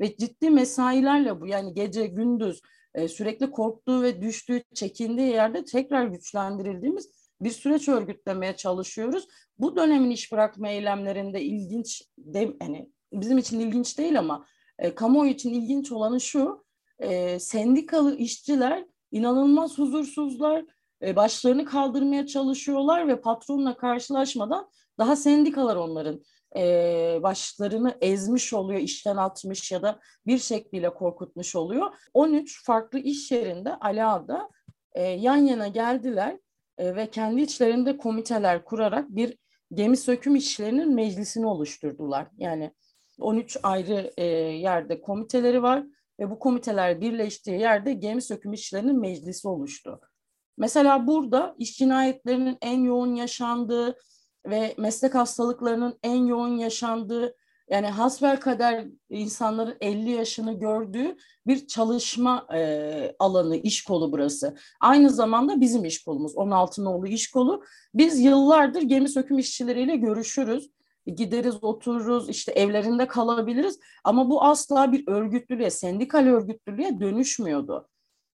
ve 0.00 0.16
ciddi 0.16 0.50
mesailerle 0.50 1.40
bu 1.40 1.46
yani 1.46 1.74
gece 1.74 2.06
gündüz 2.06 2.60
e, 2.94 3.08
sürekli 3.08 3.50
korktuğu 3.50 4.02
ve 4.02 4.22
düştüğü, 4.22 4.62
çekindiği 4.74 5.28
yerde 5.28 5.64
tekrar 5.64 6.06
güçlendirildiğimiz 6.06 7.10
bir 7.40 7.50
süreç 7.50 7.88
örgütlemeye 7.88 8.56
çalışıyoruz. 8.56 9.28
Bu 9.58 9.76
dönemin 9.76 10.10
iş 10.10 10.32
bırakma 10.32 10.68
eylemlerinde 10.68 11.42
ilginç, 11.42 12.02
de, 12.18 12.56
yani 12.60 12.90
bizim 13.12 13.38
için 13.38 13.60
ilginç 13.60 13.98
değil 13.98 14.18
ama 14.18 14.46
e, 14.78 14.94
kamuoyu 14.94 15.30
için 15.30 15.54
ilginç 15.54 15.92
olanı 15.92 16.20
şu, 16.20 16.64
e, 17.00 17.38
sendikalı 17.38 18.16
işçiler 18.16 18.84
inanılmaz 19.10 19.78
huzursuzlar, 19.78 20.64
e, 21.02 21.16
başlarını 21.16 21.64
kaldırmaya 21.64 22.26
çalışıyorlar 22.26 23.08
ve 23.08 23.20
patronla 23.20 23.76
karşılaşmadan 23.76 24.70
daha 24.98 25.16
sendikalar 25.16 25.76
onların 25.76 26.22
e, 26.56 26.62
başlarını 27.22 27.98
ezmiş 28.00 28.52
oluyor, 28.52 28.80
işten 28.80 29.16
atmış 29.16 29.72
ya 29.72 29.82
da 29.82 30.00
bir 30.26 30.38
şekliyle 30.38 30.94
korkutmuş 30.94 31.56
oluyor. 31.56 31.94
13 32.14 32.64
farklı 32.64 32.98
iş 32.98 33.30
yerinde 33.30 33.74
Ala'da 33.74 34.50
e, 34.92 35.02
yan 35.02 35.36
yana 35.36 35.68
geldiler 35.68 36.38
ve 36.78 37.10
kendi 37.10 37.40
içlerinde 37.40 37.96
komiteler 37.96 38.64
kurarak 38.64 39.08
bir 39.08 39.38
gemi 39.74 39.96
söküm 39.96 40.36
işçilerinin 40.36 40.94
meclisini 40.94 41.46
oluşturdular. 41.46 42.26
Yani 42.38 42.74
13 43.18 43.56
ayrı 43.62 44.22
yerde 44.56 45.00
komiteleri 45.00 45.62
var 45.62 45.84
ve 46.20 46.30
bu 46.30 46.38
komiteler 46.38 47.00
birleştiği 47.00 47.60
yerde 47.60 47.92
gemi 47.92 48.22
söküm 48.22 48.52
işçilerinin 48.52 49.00
meclisi 49.00 49.48
oluştu. 49.48 50.00
Mesela 50.58 51.06
burada 51.06 51.54
iş 51.58 51.78
cinayetlerinin 51.78 52.58
en 52.62 52.80
yoğun 52.80 53.14
yaşandığı 53.14 53.96
ve 54.46 54.74
meslek 54.78 55.14
hastalıklarının 55.14 55.98
en 56.02 56.24
yoğun 56.26 56.56
yaşandığı 56.56 57.36
yani 57.70 57.86
hasbel 57.86 58.40
kader 58.40 58.86
insanların 59.10 59.76
50 59.80 60.10
yaşını 60.10 60.58
gördüğü 60.58 61.16
bir 61.46 61.66
çalışma 61.66 62.46
e, 62.54 63.14
alanı, 63.18 63.56
iş 63.56 63.84
kolu 63.84 64.12
burası. 64.12 64.56
Aynı 64.80 65.10
zamanda 65.10 65.60
bizim 65.60 65.84
iş 65.84 66.04
kolumuz, 66.04 66.36
16 66.36 66.84
nolu 66.84 67.06
iş 67.06 67.30
kolu. 67.30 67.64
Biz 67.94 68.20
yıllardır 68.20 68.82
gemi 68.82 69.08
söküm 69.08 69.38
işçileriyle 69.38 69.96
görüşürüz 69.96 70.70
gideriz 71.06 71.64
otururuz 71.64 72.28
işte 72.28 72.52
evlerinde 72.52 73.06
kalabiliriz 73.06 73.80
ama 74.04 74.30
bu 74.30 74.44
asla 74.44 74.92
bir 74.92 75.08
örgütlülüğe 75.08 75.70
sendikal 75.70 76.26
örgütlülüğe 76.26 77.00
dönüşmüyordu. 77.00 77.88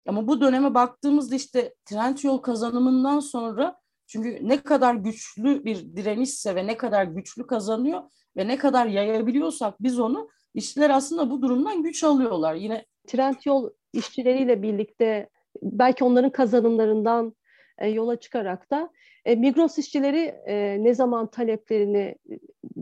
Ama 0.08 0.28
bu 0.28 0.40
döneme 0.40 0.74
baktığımızda 0.74 1.34
işte 1.34 1.74
trend 1.84 2.18
yol 2.22 2.38
kazanımından 2.38 3.20
sonra 3.20 3.76
çünkü 4.06 4.48
ne 4.48 4.62
kadar 4.62 4.94
güçlü 4.94 5.64
bir 5.64 5.96
direnişse 5.96 6.54
ve 6.54 6.66
ne 6.66 6.76
kadar 6.76 7.04
güçlü 7.04 7.46
kazanıyor 7.46 8.02
ve 8.36 8.48
ne 8.48 8.58
kadar 8.58 8.86
yayabiliyorsak 8.86 9.82
biz 9.82 9.98
onu 9.98 10.28
işçiler 10.54 10.90
aslında 10.90 11.30
bu 11.30 11.42
durumdan 11.42 11.82
güç 11.82 12.04
alıyorlar. 12.04 12.54
Yine 12.54 12.86
trend 13.06 13.36
yol 13.44 13.70
işçileriyle 13.92 14.62
birlikte 14.62 15.28
belki 15.62 16.04
onların 16.04 16.32
kazanımlarından 16.32 17.34
e, 17.78 17.88
yola 17.88 18.20
çıkarak 18.20 18.70
da 18.70 18.90
e, 19.24 19.34
Migros 19.34 19.78
işçileri 19.78 20.34
e, 20.46 20.76
ne 20.84 20.94
zaman 20.94 21.26
taleplerini 21.26 22.14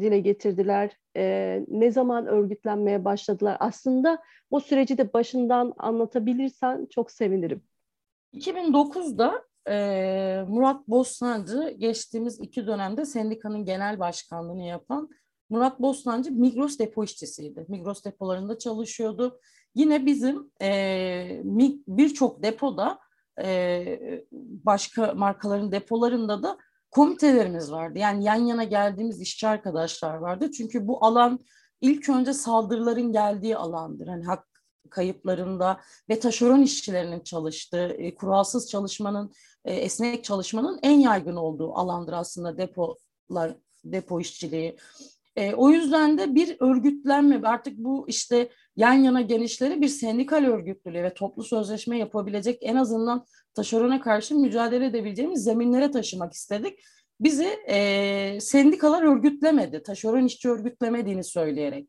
dile 0.00 0.18
getirdiler, 0.18 0.90
e, 1.16 1.64
ne 1.68 1.90
zaman 1.90 2.26
örgütlenmeye 2.26 3.04
başladılar? 3.04 3.56
Aslında 3.60 4.22
o 4.50 4.60
süreci 4.60 4.98
de 4.98 5.12
başından 5.12 5.72
anlatabilirsen 5.78 6.86
çok 6.90 7.10
sevinirim. 7.10 7.62
2009'da 8.34 9.44
e, 9.68 10.44
Murat 10.48 10.88
Bostancı 10.88 11.74
geçtiğimiz 11.78 12.40
iki 12.40 12.66
dönemde 12.66 13.04
sendikanın 13.04 13.64
genel 13.64 13.98
başkanlığını 13.98 14.64
yapan 14.64 15.10
Murat 15.50 15.80
Bostancı 15.80 16.32
Migros 16.32 16.78
depo 16.78 17.04
işçisiydi. 17.04 17.64
Migros 17.68 18.04
depolarında 18.04 18.58
çalışıyordu. 18.58 19.40
Yine 19.74 20.06
bizim 20.06 20.50
e, 20.62 21.42
birçok 21.88 22.42
depoda 22.42 22.98
e, 23.42 24.24
başka 24.64 25.14
markaların 25.14 25.72
depolarında 25.72 26.42
da 26.42 26.58
komitelerimiz 26.90 27.72
vardı. 27.72 27.98
Yani 27.98 28.24
yan 28.24 28.46
yana 28.46 28.64
geldiğimiz 28.64 29.20
işçi 29.20 29.48
arkadaşlar 29.48 30.14
vardı. 30.14 30.50
Çünkü 30.50 30.86
bu 30.86 31.04
alan 31.04 31.40
ilk 31.80 32.08
önce 32.08 32.32
saldırıların 32.32 33.12
geldiği 33.12 33.56
alandır. 33.56 34.06
Hani 34.06 34.24
hak 34.24 34.48
kayıplarında 34.90 35.80
ve 36.08 36.20
taşeron 36.20 36.62
işçilerinin 36.62 37.20
çalıştığı, 37.20 37.88
e, 37.88 38.14
kuralsız 38.14 38.70
çalışmanın, 38.70 39.32
e, 39.64 39.74
esnek 39.74 40.24
çalışmanın 40.24 40.78
en 40.82 40.98
yaygın 40.98 41.36
olduğu 41.36 41.74
alandır 41.74 42.12
aslında 42.12 42.58
depolar, 42.58 43.56
depo 43.84 44.20
işçiliği. 44.20 44.76
E, 45.36 45.54
o 45.54 45.70
yüzden 45.70 46.18
de 46.18 46.34
bir 46.34 46.56
örgütlenme 46.60 47.48
artık 47.48 47.78
bu 47.78 48.04
işte 48.08 48.48
yan 48.76 48.92
yana 48.92 49.20
genişleri 49.20 49.80
bir 49.80 49.88
sendikal 49.88 50.44
örgütlülüğü 50.44 51.02
ve 51.02 51.14
toplu 51.14 51.42
sözleşme 51.42 51.98
yapabilecek 51.98 52.58
en 52.60 52.76
azından 52.76 53.24
taşerona 53.54 54.00
karşı 54.00 54.34
mücadele 54.34 54.86
edebileceğimiz 54.86 55.44
zeminlere 55.44 55.90
taşımak 55.90 56.32
istedik. 56.32 56.78
Bizi 57.20 57.48
e, 57.68 58.38
sendikalar 58.40 59.02
örgütlemedi, 59.02 59.82
taşeron 59.82 60.24
işçi 60.24 60.48
örgütlemediğini 60.48 61.24
söyleyerek. 61.24 61.88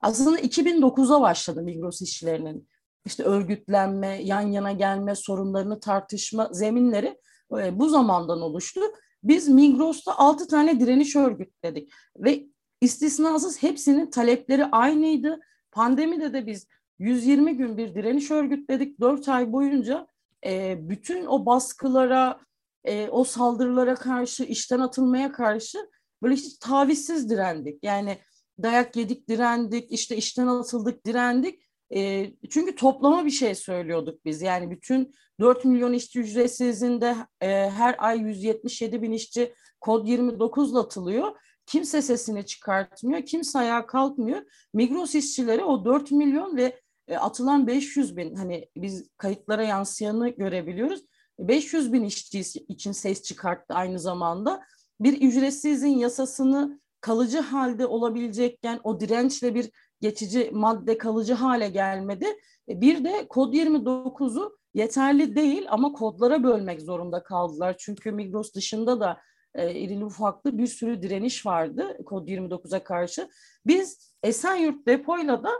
Aslında 0.00 0.40
2009'a 0.40 1.20
başladı 1.20 1.62
Migros 1.62 2.02
işçilerinin 2.02 2.68
işte 3.06 3.22
örgütlenme, 3.22 4.22
yan 4.22 4.40
yana 4.40 4.72
gelme, 4.72 5.14
sorunlarını 5.14 5.80
tartışma 5.80 6.48
zeminleri 6.52 7.18
e, 7.58 7.78
bu 7.78 7.88
zamandan 7.88 8.40
oluştu. 8.40 8.80
Biz 9.22 9.48
Migros'ta 9.48 10.18
6 10.18 10.48
tane 10.48 10.80
direniş 10.80 11.16
örgütledik 11.16 11.90
ve 12.16 12.46
istisnasız 12.82 13.62
hepsinin 13.62 14.10
talepleri 14.10 14.64
aynıydı. 14.64 15.40
Pandemide 15.72 16.32
de 16.32 16.46
biz 16.46 16.66
120 16.98 17.56
gün 17.56 17.76
bir 17.76 17.94
direniş 17.94 18.30
örgütledik. 18.30 19.00
4 19.00 19.28
ay 19.28 19.52
boyunca 19.52 20.06
e, 20.46 20.78
bütün 20.88 21.26
o 21.26 21.46
baskılara, 21.46 22.40
e, 22.84 23.08
o 23.08 23.24
saldırılara 23.24 23.94
karşı, 23.94 24.44
işten 24.44 24.80
atılmaya 24.80 25.32
karşı 25.32 25.78
böyle 26.22 26.34
hiç 26.34 26.58
tavizsiz 26.58 27.30
direndik. 27.30 27.84
Yani 27.84 28.18
dayak 28.62 28.96
yedik, 28.96 29.28
direndik, 29.28 29.92
işte 29.92 30.16
işten 30.16 30.46
atıldık, 30.46 31.06
direndik. 31.06 31.62
E, 31.94 32.30
çünkü 32.50 32.76
toplama 32.76 33.24
bir 33.24 33.30
şey 33.30 33.54
söylüyorduk 33.54 34.24
biz. 34.24 34.42
Yani 34.42 34.70
bütün 34.70 35.14
4 35.40 35.64
milyon 35.64 35.92
işçi 35.92 36.20
ücretsizinde 36.20 37.16
e, 37.40 37.70
her 37.70 37.96
ay 37.98 38.18
177 38.20 39.02
bin 39.02 39.12
işçi 39.12 39.54
kod 39.80 40.06
29 40.06 40.76
atılıyor. 40.76 41.36
Kimse 41.72 42.02
sesini 42.02 42.46
çıkartmıyor, 42.46 43.22
kimse 43.22 43.58
ayağa 43.58 43.86
kalkmıyor. 43.86 44.42
Migros 44.74 45.14
işçileri 45.14 45.64
o 45.64 45.84
4 45.84 46.10
milyon 46.10 46.56
ve 46.56 46.80
e, 47.08 47.16
atılan 47.16 47.66
500 47.66 48.16
bin 48.16 48.34
hani 48.34 48.68
biz 48.76 49.08
kayıtlara 49.16 49.62
yansıyanı 49.62 50.28
görebiliyoruz. 50.28 51.04
500 51.38 51.92
bin 51.92 52.04
işçi 52.04 52.40
için 52.68 52.92
ses 52.92 53.22
çıkarttı 53.22 53.74
aynı 53.74 53.98
zamanda. 53.98 54.62
Bir 55.00 55.20
ücretsizin 55.20 55.98
yasasını 55.98 56.80
kalıcı 57.00 57.40
halde 57.40 57.86
olabilecekken 57.86 58.80
o 58.84 59.00
dirençle 59.00 59.54
bir 59.54 59.70
geçici 60.00 60.50
madde 60.52 60.98
kalıcı 60.98 61.34
hale 61.34 61.68
gelmedi. 61.68 62.26
E, 62.68 62.80
bir 62.80 63.04
de 63.04 63.26
kod 63.28 63.54
29'u 63.54 64.56
yeterli 64.74 65.36
değil 65.36 65.66
ama 65.68 65.92
kodlara 65.92 66.42
bölmek 66.42 66.82
zorunda 66.82 67.22
kaldılar. 67.22 67.76
Çünkü 67.78 68.12
Migros 68.12 68.54
dışında 68.54 69.00
da 69.00 69.20
e, 69.54 69.74
irili 69.74 70.04
ufaklı 70.04 70.58
bir 70.58 70.66
sürü 70.66 71.02
direniş 71.02 71.46
vardı 71.46 71.98
kod 72.06 72.28
29'a 72.28 72.84
karşı. 72.84 73.28
Biz 73.66 74.12
Esenyurt 74.22 74.86
depoyla 74.86 75.44
da 75.44 75.50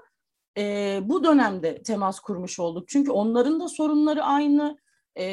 e, 0.58 1.00
bu 1.04 1.24
dönemde 1.24 1.82
temas 1.82 2.20
kurmuş 2.20 2.58
olduk. 2.58 2.88
Çünkü 2.88 3.10
onların 3.10 3.60
da 3.60 3.68
sorunları 3.68 4.24
aynı 4.24 4.78
e, 5.16 5.24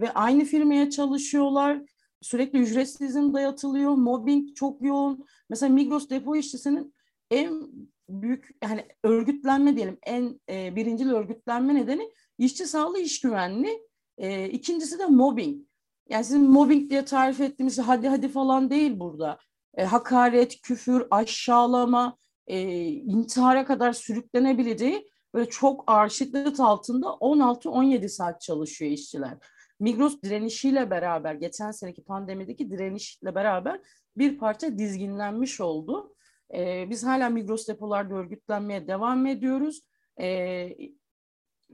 ve 0.00 0.12
aynı 0.14 0.44
firmaya 0.44 0.90
çalışıyorlar. 0.90 1.82
Sürekli 2.20 2.58
ücretsiz 2.58 3.14
dayatılıyor, 3.14 3.90
mobbing 3.90 4.54
çok 4.54 4.82
yoğun. 4.82 5.26
Mesela 5.50 5.72
Migros 5.72 6.10
depo 6.10 6.36
işçisinin 6.36 6.94
en 7.30 7.68
büyük 8.08 8.48
yani 8.62 8.86
örgütlenme 9.04 9.76
diyelim 9.76 9.98
en 10.02 10.40
e, 10.48 10.76
birincil 10.76 11.10
örgütlenme 11.10 11.74
nedeni 11.74 12.10
işçi 12.38 12.66
sağlığı 12.66 13.00
iş 13.00 13.20
güvenliği. 13.20 13.88
E, 14.18 14.48
ikincisi 14.48 14.98
de 14.98 15.06
mobbing. 15.06 15.66
Yani 16.12 16.24
sizin 16.24 16.50
mobbing 16.50 16.90
diye 16.90 17.04
tarif 17.04 17.40
ettiğimiz 17.40 17.78
hadi 17.78 18.08
hadi 18.08 18.28
falan 18.28 18.70
değil 18.70 19.00
burada. 19.00 19.38
E, 19.74 19.84
hakaret, 19.84 20.60
küfür, 20.62 21.06
aşağılama, 21.10 22.16
e, 22.46 22.60
intihara 22.88 23.64
kadar 23.64 23.92
sürüklenebileceği 23.92 25.08
böyle 25.34 25.50
çok 25.50 25.84
ağır 25.86 26.08
şiddet 26.08 26.60
altında 26.60 27.06
16-17 27.06 28.08
saat 28.08 28.40
çalışıyor 28.40 28.90
işçiler. 28.90 29.38
Migros 29.80 30.22
direnişiyle 30.22 30.90
beraber, 30.90 31.34
geçen 31.34 31.70
seneki 31.70 32.04
pandemideki 32.04 32.70
direnişle 32.70 33.34
beraber 33.34 33.80
bir 34.16 34.38
parça 34.38 34.78
dizginlenmiş 34.78 35.60
oldu. 35.60 36.14
E, 36.54 36.90
biz 36.90 37.04
hala 37.04 37.28
Migros 37.28 37.68
depolarda 37.68 38.14
örgütlenmeye 38.14 38.88
devam 38.88 39.26
ediyoruz. 39.26 39.82
E, 40.20 40.68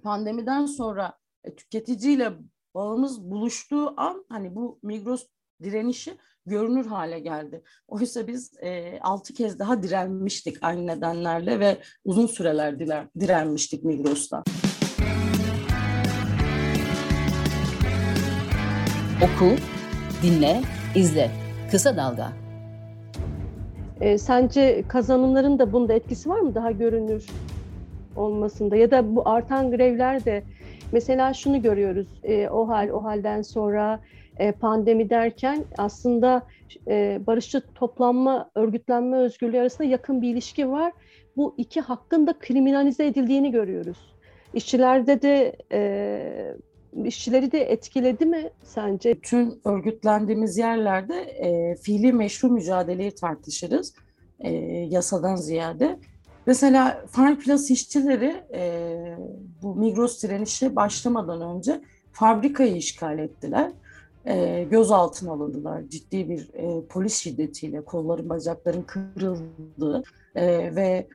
pandemiden 0.03 0.67
sonra 0.67 1.13
e, 1.45 1.55
tüketiciyle 1.55 2.33
bağımız 2.75 3.31
buluştuğu 3.31 4.01
an 4.01 4.25
hani 4.29 4.55
bu 4.55 4.79
Migros 4.83 5.27
direnişi 5.63 6.17
görünür 6.47 6.87
hale 6.87 7.21
geldi. 7.21 7.63
Oysa 7.89 8.27
biz 8.27 8.53
e, 8.63 9.01
altı 9.01 9.35
kez 9.35 9.59
daha 9.59 9.83
direnmiştik 9.83 10.57
aynı 10.63 10.87
nedenlerle 10.87 11.61
ve 11.61 11.79
uzun 12.05 12.27
süreler 12.27 12.79
diler, 12.79 13.07
direnmiştik 13.21 13.85
Migros'ta. 13.85 14.43
Oku, 19.23 19.57
dinle, 20.23 20.63
izle. 20.95 21.31
Kısa 21.71 21.97
Dalga. 21.97 22.33
E, 24.01 24.19
sence 24.19 24.85
kazanımların 24.89 25.59
da 25.59 25.73
bunda 25.73 25.95
etkisi 25.95 26.29
var 26.29 26.41
mı 26.41 26.55
daha 26.55 26.71
görünür 26.71 27.27
olmasında 28.17 28.77
ya 28.77 28.91
da 28.91 29.17
bu 29.17 29.29
artan 29.29 29.71
grevler 29.71 30.25
de 30.25 30.45
mesela 30.93 31.35
şunu 31.35 31.63
görüyoruz 31.63 32.07
e, 32.23 32.49
o 32.49 32.69
hal 32.69 32.89
o 32.89 33.05
halden 33.05 33.43
sonra 33.43 34.01
e, 34.39 34.53
pandemi 34.53 35.11
derken 35.11 35.65
aslında 35.79 36.47
e, 36.89 37.21
barışçı 37.27 37.63
toplanma, 37.75 38.51
örgütlenme 38.55 39.17
özgürlüğü 39.17 39.61
arasında 39.61 39.89
yakın 39.89 40.23
bir 40.23 40.31
ilişki 40.31 40.71
var. 40.71 40.93
Bu 41.37 41.55
iki 41.57 41.81
hakkın 41.81 42.27
da 42.27 42.39
kriminalize 42.39 43.07
edildiğini 43.07 43.51
görüyoruz. 43.51 43.99
İşçilerde 44.55 45.23
de 45.23 45.57
e, 45.73 46.55
işçileri 47.05 47.53
de 47.53 47.61
etkiledi 47.61 48.27
mi 48.27 48.51
sence? 48.63 49.21
Tüm 49.21 49.55
örgütlendiğimiz 49.65 50.59
yerlerde 50.59 51.21
e, 51.21 51.77
fiili 51.77 52.13
meşru 52.13 52.49
mücadeleyi 52.49 53.11
tartışırız 53.11 53.95
e, 54.41 54.53
yasadan 54.91 55.37
ziyade. 55.37 55.99
Mesela 56.49 57.05
Farplas 57.11 57.71
işçileri 57.71 58.45
e, 58.53 59.17
bu 59.63 59.75
Migros 59.75 60.23
direnişi 60.23 60.77
başlamadan 60.77 61.57
önce 61.57 61.81
fabrikayı 62.13 62.77
işgal 62.77 63.19
ettiler 63.19 63.73
e, 64.27 64.65
gözaltına 64.71 65.33
alındılar. 65.33 65.83
Ciddi 65.89 66.29
bir 66.29 66.55
e, 66.55 66.87
polis 66.87 67.15
şiddetiyle 67.15 67.85
kolların 67.85 68.29
bacakların 68.29 68.83
kırıldı 68.83 70.03
e, 70.35 70.77
ve 70.77 71.09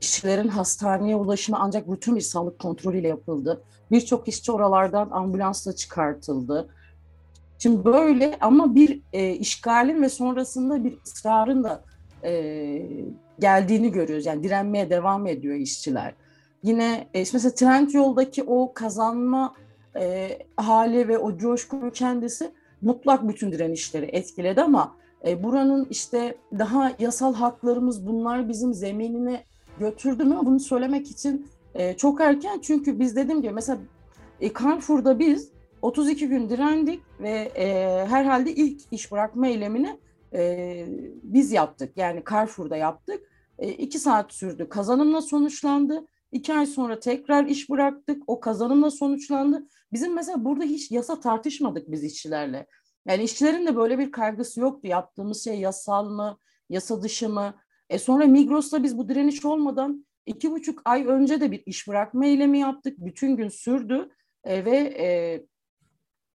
kişilerin 0.00 0.48
hastaneye 0.48 1.16
ulaşımı 1.16 1.58
ancak 1.60 1.90
bütün 1.90 2.16
bir 2.16 2.20
sağlık 2.20 2.58
kontrolüyle 2.58 3.08
yapıldı. 3.08 3.62
Birçok 3.90 4.28
işçi 4.28 4.52
oralardan 4.52 5.10
ambulansla 5.10 5.72
çıkartıldı. 5.72 6.68
Şimdi 7.58 7.84
böyle 7.84 8.36
ama 8.40 8.74
bir 8.74 9.00
e, 9.12 9.30
işgalin 9.32 10.02
ve 10.02 10.08
sonrasında 10.08 10.84
bir 10.84 10.98
ısrarın 11.06 11.64
da 11.64 11.84
e, 12.24 12.82
geldiğini 13.38 13.92
görüyoruz. 13.92 14.26
Yani 14.26 14.42
direnmeye 14.42 14.90
devam 14.90 15.26
ediyor 15.26 15.54
işçiler. 15.54 16.14
Yine 16.62 17.06
e, 17.14 17.18
mesela 17.18 17.54
Trendyol'daki 17.54 18.42
o 18.42 18.72
kazanma 18.74 19.54
e, 19.96 20.38
hali 20.56 21.08
ve 21.08 21.18
o 21.18 21.36
coşkunun 21.36 21.90
kendisi 21.90 22.50
mutlak 22.82 23.28
bütün 23.28 23.52
direnişleri 23.52 24.06
etkiledi 24.06 24.62
ama 24.62 24.96
e, 25.26 25.42
buranın 25.42 25.86
işte 25.90 26.36
daha 26.58 26.92
yasal 26.98 27.34
haklarımız 27.34 28.06
bunlar 28.06 28.48
bizim 28.48 28.74
zeminine 28.74 29.44
götürdü 29.78 30.24
mü 30.24 30.38
bunu 30.42 30.60
söylemek 30.60 31.10
için 31.10 31.46
e, 31.74 31.96
çok 31.96 32.20
erken 32.20 32.60
çünkü 32.62 33.00
biz 33.00 33.16
dedim 33.16 33.42
ki 33.42 33.50
mesela 33.50 33.78
e, 34.40 35.18
biz 35.18 35.48
32 35.82 36.28
gün 36.28 36.50
direndik 36.50 37.02
ve 37.20 37.52
e, 37.56 37.66
herhalde 38.06 38.54
ilk 38.54 38.80
iş 38.90 39.12
bırakma 39.12 39.46
eylemini 39.46 39.96
e, 40.34 40.84
biz 41.22 41.52
yaptık 41.52 41.96
yani 41.96 42.22
Carrefour'da 42.30 42.76
yaptık. 42.76 43.32
E, 43.58 43.68
iki 43.68 43.98
saat 43.98 44.32
sürdü 44.32 44.68
kazanımla 44.68 45.22
sonuçlandı. 45.22 46.06
İki 46.32 46.54
ay 46.54 46.66
sonra 46.66 47.00
tekrar 47.00 47.46
iş 47.46 47.70
bıraktık. 47.70 48.22
O 48.26 48.40
kazanımla 48.40 48.90
sonuçlandı. 48.90 49.66
Bizim 49.92 50.14
mesela 50.14 50.44
burada 50.44 50.64
hiç 50.64 50.90
yasa 50.90 51.20
tartışmadık 51.20 51.90
biz 51.90 52.04
işçilerle. 52.04 52.66
Yani 53.08 53.22
işçilerin 53.22 53.66
de 53.66 53.76
böyle 53.76 53.98
bir 53.98 54.12
kaygısı 54.12 54.60
yoktu. 54.60 54.88
Yaptığımız 54.88 55.44
şey 55.44 55.60
yasal 55.60 56.10
mı, 56.10 56.38
yasa 56.70 57.02
dışı 57.02 57.28
mı? 57.28 57.54
E 57.90 57.98
sonra 57.98 58.26
Migros'ta 58.26 58.82
biz 58.82 58.98
bu 58.98 59.08
direniş 59.08 59.44
olmadan 59.44 60.06
iki 60.26 60.50
buçuk 60.50 60.82
ay 60.84 61.06
önce 61.06 61.40
de 61.40 61.50
bir 61.50 61.62
iş 61.66 61.88
bırakma 61.88 62.26
eylemi 62.26 62.58
yaptık. 62.58 62.98
Bütün 62.98 63.36
gün 63.36 63.48
sürdü 63.48 64.08
e, 64.44 64.64
ve 64.64 64.76
e, 64.76 65.06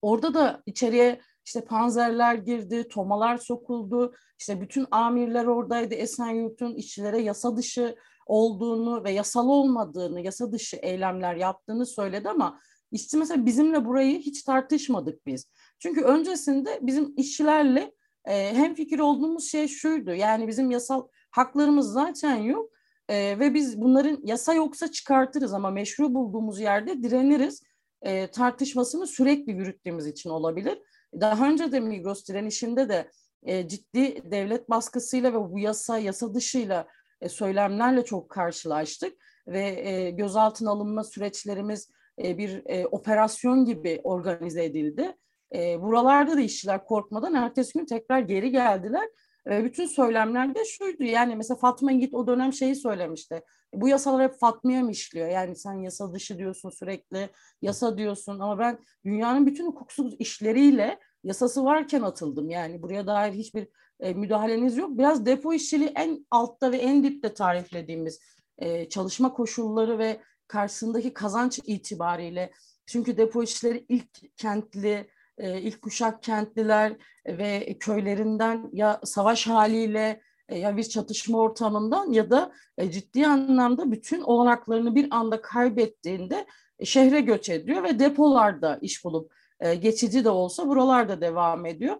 orada 0.02 0.34
da 0.34 0.64
içeriye 0.66 1.22
işte 1.46 1.66
panzerler 1.66 2.36
girdi, 2.36 2.88
tomalar 2.88 3.38
sokuldu. 3.38 4.14
İşte 4.40 4.62
bütün 4.62 4.86
amirler 4.92 5.46
oradaydı. 5.46 5.96
Esenyurt'un 5.96 6.76
işçilere 6.76 7.22
yasa 7.22 7.58
dışı 7.58 7.96
olduğunu 8.26 9.04
ve 9.04 9.12
yasal 9.12 9.48
olmadığını, 9.48 10.22
yasa 10.22 10.52
dışı 10.52 10.78
eylemler 10.78 11.36
yaptığını 11.36 11.86
söyledi 11.86 12.30
ama 12.30 12.60
işçi 12.92 13.18
mesela 13.18 13.46
bizimle 13.46 13.86
burayı 13.86 14.20
hiç 14.20 14.44
tartışmadık 14.44 15.26
biz. 15.26 15.48
Çünkü 15.80 16.02
öncesinde 16.02 16.80
bizim 16.82 17.14
işçilerle 17.18 17.92
e, 18.26 18.54
hem 18.54 18.76
fikir 18.76 19.00
olduğumuz 19.00 19.52
şey 19.52 19.68
şuydu. 19.68 20.14
Yani 20.14 20.48
bizim 20.48 20.72
yasal 20.72 21.08
haklarımız 21.32 21.92
zaten 21.92 22.36
yok 22.36 22.70
e, 23.10 23.40
ve 23.40 23.54
biz 23.54 23.82
bunların 23.82 24.20
yasa 24.24 24.54
yoksa 24.54 24.92
çıkartırız 24.92 25.54
ama 25.54 25.72
meşru 25.72 26.14
bulduğumuz 26.14 26.60
yerde 26.60 27.04
direniriz. 27.04 27.64
E, 28.02 28.28
tartışmasını 28.28 29.08
sürekli 29.08 29.52
yürüttüğümüz 29.52 30.08
için 30.08 30.30
olabilir. 30.30 30.80
Daha 31.22 31.48
önce 31.48 31.72
de 31.72 31.80
Migros 31.80 32.28
direnişinde 32.28 32.90
de 32.90 33.12
e, 33.44 33.68
ciddi 33.68 34.32
devlet 34.32 34.70
baskısıyla 34.70 35.34
ve 35.34 35.52
bu 35.52 35.60
yasa, 35.60 35.98
yasa 35.98 36.34
dışıyla 36.34 36.88
e, 37.22 37.30
söylemlerle 37.30 38.06
çok 38.06 38.30
karşılaştık 38.30 39.14
ve 39.48 39.90
e, 39.90 40.12
gözaltına 40.12 40.72
alınma 40.72 41.04
süreçlerimiz 41.04 41.90
e, 42.24 42.38
bir 42.38 42.62
e, 42.66 42.88
operasyon 42.88 43.66
gibi 43.66 44.02
organize 44.04 44.66
edildi. 44.66 45.16
E, 45.56 45.82
buralarda 45.82 46.36
da 46.36 46.42
işçiler 46.42 46.86
korkmadan 46.86 47.34
ertesi 47.34 47.80
gün 47.80 47.86
tekrar 47.86 48.20
geri 48.20 48.52
geldiler. 48.52 49.10
Bütün 49.46 49.86
söylemlerde 49.86 50.66
şuydu 50.66 51.04
yani 51.04 51.36
mesela 51.36 51.58
Fatma 51.58 51.92
Yiğit 51.92 52.14
o 52.14 52.28
dönem 52.28 52.54
şeyi 52.54 52.76
söylemişti. 52.76 53.42
Bu 53.74 53.88
yasalar 53.88 54.24
hep 54.24 54.40
Fatma'ya 54.40 54.84
mı 54.84 54.92
işliyor? 54.92 55.28
Yani 55.28 55.56
sen 55.56 55.74
yasa 55.74 56.14
dışı 56.14 56.38
diyorsun 56.38 56.70
sürekli, 56.70 57.30
yasa 57.62 57.98
diyorsun 57.98 58.40
ama 58.40 58.60
ben 58.60 58.80
dünyanın 59.06 59.46
bütün 59.46 59.68
hukuksuz 59.68 60.16
işleriyle 60.20 61.00
yasası 61.24 61.66
varken 61.66 62.02
atıldım. 62.02 62.50
Yani 62.50 62.82
buraya 62.82 63.08
dair 63.08 63.34
hiçbir 63.34 63.68
e, 64.00 64.14
müdahaleniz 64.14 64.78
yok. 64.78 64.98
Biraz 64.98 65.26
depo 65.26 65.54
işçiliği 65.54 65.92
en 65.96 66.26
altta 66.32 66.72
ve 66.72 66.78
en 66.78 67.04
dipte 67.04 67.34
tariflediğimiz 67.34 68.20
e, 68.58 68.90
çalışma 68.90 69.34
koşulları 69.34 70.00
ve 70.00 70.22
karşısındaki 70.48 71.14
kazanç 71.14 71.60
itibariyle 71.66 72.52
çünkü 72.86 73.18
depo 73.18 73.44
işçileri 73.44 73.86
ilk 73.90 74.38
kentli, 74.38 75.10
e, 75.38 75.62
ilk 75.62 75.82
kuşak 75.82 76.24
kentliler 76.24 76.96
ve 77.28 77.78
köylerinden 77.80 78.70
ya 78.74 79.02
savaş 79.04 79.48
haliyle 79.48 80.22
e, 80.50 80.60
ya 80.60 80.78
bir 80.78 80.84
çatışma 80.84 81.38
ortamından 81.38 82.12
ya 82.12 82.30
da 82.30 82.52
e, 82.78 82.92
ciddi 82.92 83.28
anlamda 83.28 83.92
bütün 83.92 84.22
olanaklarını 84.22 84.96
bir 84.96 85.08
anda 85.12 85.42
kaybettiğinde 85.42 86.46
e, 86.80 86.86
şehre 86.86 87.22
göç 87.22 87.50
ediyor 87.50 87.84
ve 87.84 88.00
depolarda 88.00 88.80
iş 88.82 89.06
bulup 89.06 89.34
geçici 89.80 90.24
de 90.24 90.30
olsa 90.30 90.68
buralarda 90.68 91.22
devam 91.22 91.66
ediyor. 91.66 91.96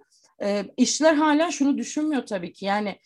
İşçiler 0.78 1.14
hala 1.14 1.52
şunu 1.52 1.78
düşünmüyor 1.78 2.26
tabii 2.26 2.54
ki 2.54 2.66
yani 2.66 3.00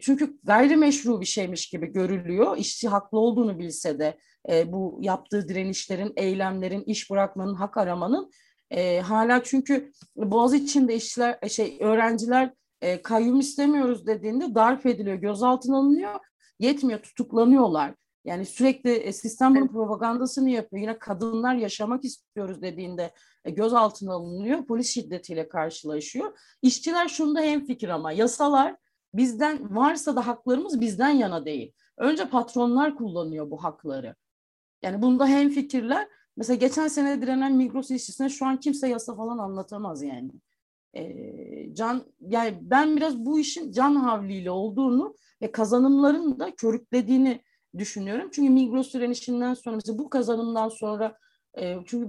çünkü 0.00 0.38
gayrimeşru 0.44 1.20
bir 1.20 1.26
şeymiş 1.26 1.68
gibi 1.68 1.86
görülüyor. 1.86 2.56
İşçi 2.56 2.88
haklı 2.88 3.18
olduğunu 3.18 3.58
bilse 3.58 3.98
de 3.98 4.18
bu 4.66 4.98
yaptığı 5.02 5.48
direnişlerin, 5.48 6.12
eylemlerin, 6.16 6.82
iş 6.82 7.10
bırakmanın, 7.10 7.54
hak 7.54 7.76
aramanın 7.76 8.30
e, 8.70 9.00
hala 9.00 9.42
çünkü 9.42 9.92
Boğaz 10.16 10.54
içinde 10.54 10.94
işçiler, 10.94 11.38
e, 11.42 11.48
şey 11.48 11.78
öğrenciler 11.80 12.52
e, 12.80 13.02
kayyum 13.02 13.40
istemiyoruz 13.40 14.06
dediğinde 14.06 14.54
darp 14.54 14.86
ediliyor, 14.86 15.16
gözaltına 15.16 15.78
alınıyor, 15.78 16.20
yetmiyor, 16.58 17.02
tutuklanıyorlar. 17.02 17.94
Yani 18.24 18.46
sürekli 18.46 18.90
e, 18.90 19.12
sistem 19.12 19.54
bunun 19.54 19.68
propagandasını 19.68 20.50
yapıyor. 20.50 20.82
Yine 20.82 20.98
kadınlar 20.98 21.54
yaşamak 21.54 22.04
istiyoruz 22.04 22.62
dediğinde 22.62 23.10
e, 23.44 23.50
gözaltına 23.50 24.12
alınıyor, 24.12 24.66
polis 24.66 24.94
şiddetiyle 24.94 25.48
karşılaşıyor. 25.48 26.38
İşçiler 26.62 27.08
şunda 27.08 27.40
hemfikir 27.40 27.88
ama 27.88 28.12
yasalar 28.12 28.76
bizden 29.14 29.76
varsa 29.76 30.16
da 30.16 30.26
haklarımız 30.26 30.80
bizden 30.80 31.10
yana 31.10 31.44
değil. 31.44 31.72
Önce 31.98 32.28
patronlar 32.28 32.96
kullanıyor 32.96 33.50
bu 33.50 33.64
hakları. 33.64 34.14
Yani 34.82 35.02
bunda 35.02 35.26
hem 35.26 35.50
fikirler. 35.50 36.08
Mesela 36.38 36.56
geçen 36.56 36.88
sene 36.88 37.22
direnen 37.22 37.56
Migros 37.56 37.90
işçisine 37.90 38.28
şu 38.28 38.46
an 38.46 38.60
kimse 38.60 38.88
yasa 38.88 39.14
falan 39.14 39.38
anlatamaz 39.38 40.02
yani. 40.02 40.30
E, 40.96 41.74
can 41.74 42.04
yani 42.20 42.58
ben 42.62 42.96
biraz 42.96 43.18
bu 43.18 43.40
işin 43.40 43.72
can 43.72 43.96
havliyle 43.96 44.50
olduğunu 44.50 45.16
ve 45.42 45.52
kazanımların 45.52 46.38
da 46.38 46.54
körüklediğini 46.54 47.42
düşünüyorum. 47.78 48.30
Çünkü 48.32 48.50
Migros 48.50 48.94
direnişinden 48.94 49.54
sonra 49.54 49.76
mesela 49.76 49.98
bu 49.98 50.10
kazanımdan 50.10 50.68
sonra 50.68 51.18
e, 51.58 51.76
çünkü 51.86 52.08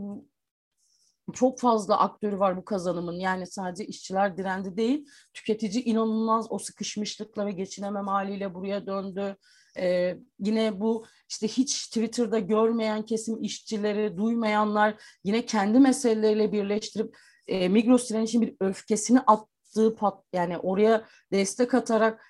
çok 1.34 1.60
fazla 1.60 2.00
aktörü 2.00 2.40
var 2.40 2.58
bu 2.58 2.66
kazanımın. 2.66 3.20
Yani 3.20 3.48
sadece 3.48 3.86
işçiler 3.86 4.38
direndi 4.38 4.78
değil, 4.78 5.06
tüketici 5.34 5.84
inanılmaz 5.84 6.46
o 6.50 6.60
sıkışmışlıkla 6.60 7.46
ve 7.46 7.52
geçinemem 7.52 8.08
haliyle 8.08 8.54
buraya 8.54 8.86
döndü. 8.86 9.36
Ee, 9.78 10.18
yine 10.40 10.80
bu 10.80 11.06
işte 11.30 11.48
hiç 11.48 11.88
Twitter'da 11.88 12.40
görmeyen 12.40 13.02
kesim 13.02 13.44
işçileri, 13.44 14.18
duymayanlar 14.18 14.96
yine 15.24 15.46
kendi 15.46 15.80
meseleleriyle 15.80 16.52
birleştirip 16.52 17.18
e, 17.48 17.70
Migros 17.70 18.10
direnişin 18.10 18.42
bir 18.42 18.56
öfkesini 18.60 19.20
attığı 19.20 19.96
pat, 19.96 20.24
yani 20.34 20.58
oraya 20.58 21.06
destek 21.32 21.74
atarak 21.74 22.22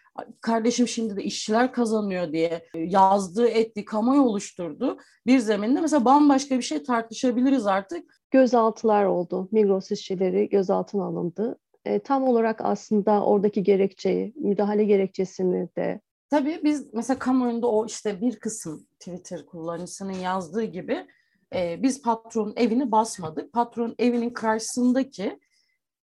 kardeşim 0.42 0.88
şimdi 0.88 1.16
de 1.16 1.24
işçiler 1.24 1.74
kazanıyor 1.74 2.32
diye 2.32 2.66
yazdığı, 2.76 3.48
ettiği, 3.48 3.86
kamuoyu 3.86 4.22
oluşturdu. 4.22 4.98
Bir 5.28 5.40
zeminde 5.40 5.82
mesela 5.82 6.06
bambaşka 6.06 6.58
bir 6.58 6.62
şey 6.62 6.84
tartışabiliriz 6.84 7.68
artık. 7.68 8.20
Gözaltılar 8.32 9.06
oldu. 9.06 9.50
Migros 9.52 9.92
işçileri 9.92 10.50
gözaltına 10.50 11.04
alındı. 11.04 11.60
E, 11.86 12.00
tam 12.00 12.24
olarak 12.24 12.62
aslında 12.62 13.26
oradaki 13.26 13.64
gerekçeyi, 13.64 14.34
müdahale 14.36 14.84
gerekçesini 14.86 15.70
de 15.78 16.02
Tabii 16.30 16.62
biz 16.64 16.94
mesela 16.94 17.20
kamuoyunda 17.20 17.68
o 17.68 17.86
işte 17.86 18.22
bir 18.22 18.40
kısım 18.40 18.88
Twitter 19.00 19.46
kullanıcısının 19.46 20.14
yazdığı 20.14 20.64
gibi 20.64 21.08
e, 21.56 21.84
biz 21.84 22.02
patronun 22.02 22.54
evini 22.56 22.92
basmadık. 22.92 23.54
Patronun 23.54 23.96
evinin 24.00 24.30
karşısındaki 24.30 25.40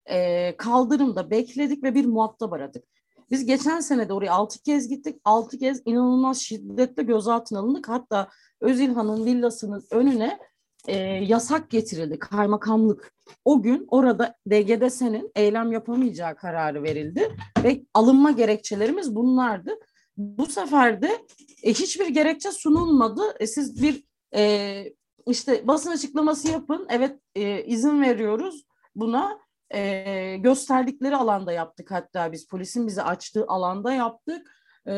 e, 0.06 0.58
kaldırımda 0.58 1.32
bekledik 1.32 1.84
ve 1.84 1.96
bir 1.96 2.06
muhatap 2.06 2.54
aradık. 2.54 2.84
Biz 3.32 3.46
geçen 3.46 3.80
sene 3.80 4.10
de 4.10 4.14
oraya 4.14 4.32
altı 4.32 4.64
kez 4.64 4.88
gittik. 4.88 5.22
Altı 5.26 5.58
kez 5.58 5.82
inanılmaz 5.86 6.38
şiddetle 6.38 7.04
gözaltına 7.04 7.60
alındık. 7.60 7.90
Hatta 7.90 8.30
Özilhan'ın 8.62 9.26
villasının 9.26 9.84
önüne 9.92 10.40
e, 10.88 10.98
yasak 11.04 11.70
getirildi 11.70 12.20
kaymakamlık. 12.20 13.14
O 13.46 13.62
gün 13.62 13.88
orada 13.88 14.36
DGDS'nin 14.50 15.32
eylem 15.36 15.72
yapamayacağı 15.72 16.36
kararı 16.36 16.84
verildi 16.84 17.36
ve 17.64 17.82
alınma 17.94 18.32
gerekçelerimiz 18.32 19.16
bunlardı. 19.16 19.80
Bu 20.18 20.46
sefer 20.46 21.02
de 21.02 21.26
e, 21.64 21.74
hiçbir 21.74 22.08
gerekçe 22.08 22.52
sunulmadı. 22.52 23.22
E, 23.40 23.48
siz 23.48 23.82
bir 23.82 24.04
e, 24.36 24.84
işte 25.28 25.68
basın 25.68 25.92
açıklaması 25.92 26.48
yapın. 26.48 26.88
Evet 26.90 27.20
e, 27.36 27.66
izin 27.66 28.02
veriyoruz 28.02 28.66
buna. 28.96 29.40
E, 29.74 30.38
gösterdikleri 30.38 31.16
alanda 31.16 31.52
yaptık 31.52 31.92
hatta 31.92 32.32
biz 32.32 32.48
polisin 32.48 32.88
bizi 32.88 33.02
açtığı 33.02 33.46
alanda 33.48 33.94
yaptık. 33.94 34.52
E, 34.88 34.92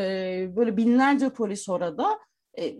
böyle 0.55 0.77
binlerce 0.77 1.29
polis 1.29 1.69
orada. 1.69 2.19
E, 2.59 2.75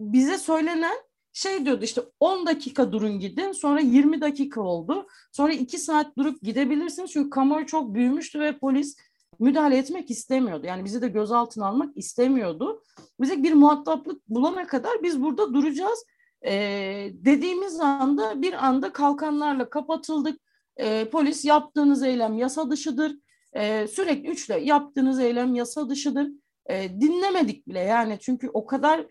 bize 0.00 0.38
söylenen 0.38 0.96
şey 1.32 1.64
diyordu 1.64 1.84
işte 1.84 2.02
10 2.20 2.46
dakika 2.46 2.92
durun 2.92 3.18
gidin 3.20 3.52
sonra 3.52 3.80
20 3.80 4.20
dakika 4.20 4.60
oldu. 4.60 5.06
Sonra 5.32 5.52
2 5.52 5.78
saat 5.78 6.16
durup 6.18 6.42
gidebilirsiniz 6.42 7.10
çünkü 7.12 7.30
kamuoyu 7.30 7.66
çok 7.66 7.94
büyümüştü 7.94 8.40
ve 8.40 8.58
polis 8.58 8.96
müdahale 9.38 9.78
etmek 9.78 10.10
istemiyordu. 10.10 10.66
Yani 10.66 10.84
bizi 10.84 11.02
de 11.02 11.08
gözaltına 11.08 11.66
almak 11.66 11.96
istemiyordu. 11.96 12.82
Bize 13.20 13.42
bir 13.42 13.52
muhataplık 13.52 14.28
bulana 14.28 14.66
kadar 14.66 15.02
biz 15.02 15.22
burada 15.22 15.54
duracağız. 15.54 16.04
Ee, 16.44 17.10
dediğimiz 17.12 17.80
anda 17.80 18.42
bir 18.42 18.66
anda 18.66 18.92
kalkanlarla 18.92 19.70
kapatıldık. 19.70 20.40
Ee, 20.76 21.08
polis 21.12 21.44
yaptığınız 21.44 22.02
eylem 22.02 22.38
yasa 22.38 22.70
dışıdır. 22.70 23.16
Ee, 23.56 23.86
sürekli 23.86 24.28
üçle 24.28 24.60
yaptığınız 24.60 25.20
eylem 25.20 25.54
yasa 25.54 25.88
dışıdır. 25.88 26.28
Ee, 26.70 27.00
dinlemedik 27.00 27.68
bile 27.68 27.80
yani 27.80 28.18
çünkü 28.20 28.48
o 28.48 28.66
kadar 28.66 29.06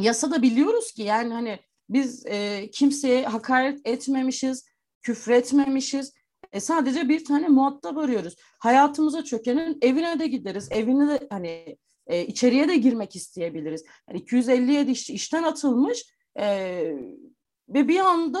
yasada 0.00 0.42
biliyoruz 0.42 0.92
ki 0.92 1.02
yani 1.02 1.32
hani 1.32 1.58
biz 1.88 2.26
e, 2.26 2.70
kimseye 2.70 3.26
hakaret 3.26 3.80
etmemişiz, 3.84 4.64
küfretmemişiz. 5.02 6.14
E, 6.56 6.60
sadece 6.60 7.08
bir 7.08 7.24
tane 7.24 7.48
muhatap 7.48 7.98
arıyoruz. 7.98 8.36
Hayatımıza 8.58 9.24
çökenin 9.24 9.78
evine 9.82 10.18
de 10.18 10.26
gideriz. 10.26 10.68
Evine 10.72 11.08
de 11.08 11.26
hani 11.30 11.76
e, 12.06 12.26
içeriye 12.26 12.68
de 12.68 12.76
girmek 12.76 13.16
isteyebiliriz. 13.16 13.84
Yani 14.08 14.20
257 14.20 14.90
işçi 14.90 15.14
işten 15.14 15.42
atılmış 15.42 16.04
e, 16.38 16.46
ve 17.68 17.88
bir 17.88 18.00
anda 18.00 18.40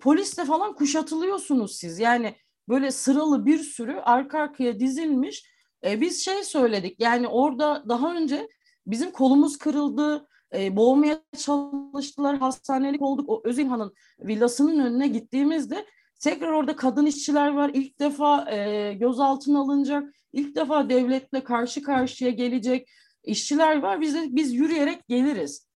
polisle 0.00 0.44
falan 0.44 0.74
kuşatılıyorsunuz 0.74 1.76
siz. 1.76 1.98
Yani 1.98 2.36
böyle 2.68 2.90
sıralı 2.90 3.46
bir 3.46 3.58
sürü 3.58 3.92
arka 3.92 4.38
arkaya 4.38 4.80
dizilmiş. 4.80 5.46
E, 5.84 6.00
biz 6.00 6.24
şey 6.24 6.44
söyledik 6.44 7.00
yani 7.00 7.28
orada 7.28 7.84
daha 7.88 8.14
önce 8.14 8.48
bizim 8.86 9.10
kolumuz 9.10 9.58
kırıldı, 9.58 10.28
e, 10.54 10.76
boğmaya 10.76 11.22
çalıştılar, 11.38 12.36
hastanelik 12.36 13.02
olduk. 13.02 13.28
O 13.28 13.42
Özilhan'ın 13.44 13.94
villasının 14.20 14.78
önüne 14.78 15.08
gittiğimizde 15.08 15.86
tekrar 16.22 16.48
orada 16.48 16.76
kadın 16.76 17.06
işçiler 17.06 17.48
var. 17.48 17.70
İlk 17.74 18.00
defa 18.00 18.50
e, 18.50 18.92
gözaltına 18.94 19.60
alınacak, 19.60 20.14
ilk 20.32 20.56
defa 20.56 20.88
devletle 20.88 21.44
karşı 21.44 21.82
karşıya 21.82 22.30
gelecek 22.30 22.88
işçiler 23.24 23.82
var. 23.82 24.00
Biz 24.00 24.14
de, 24.14 24.26
biz 24.30 24.54
yürüyerek 24.54 25.08
geliriz. 25.08 25.68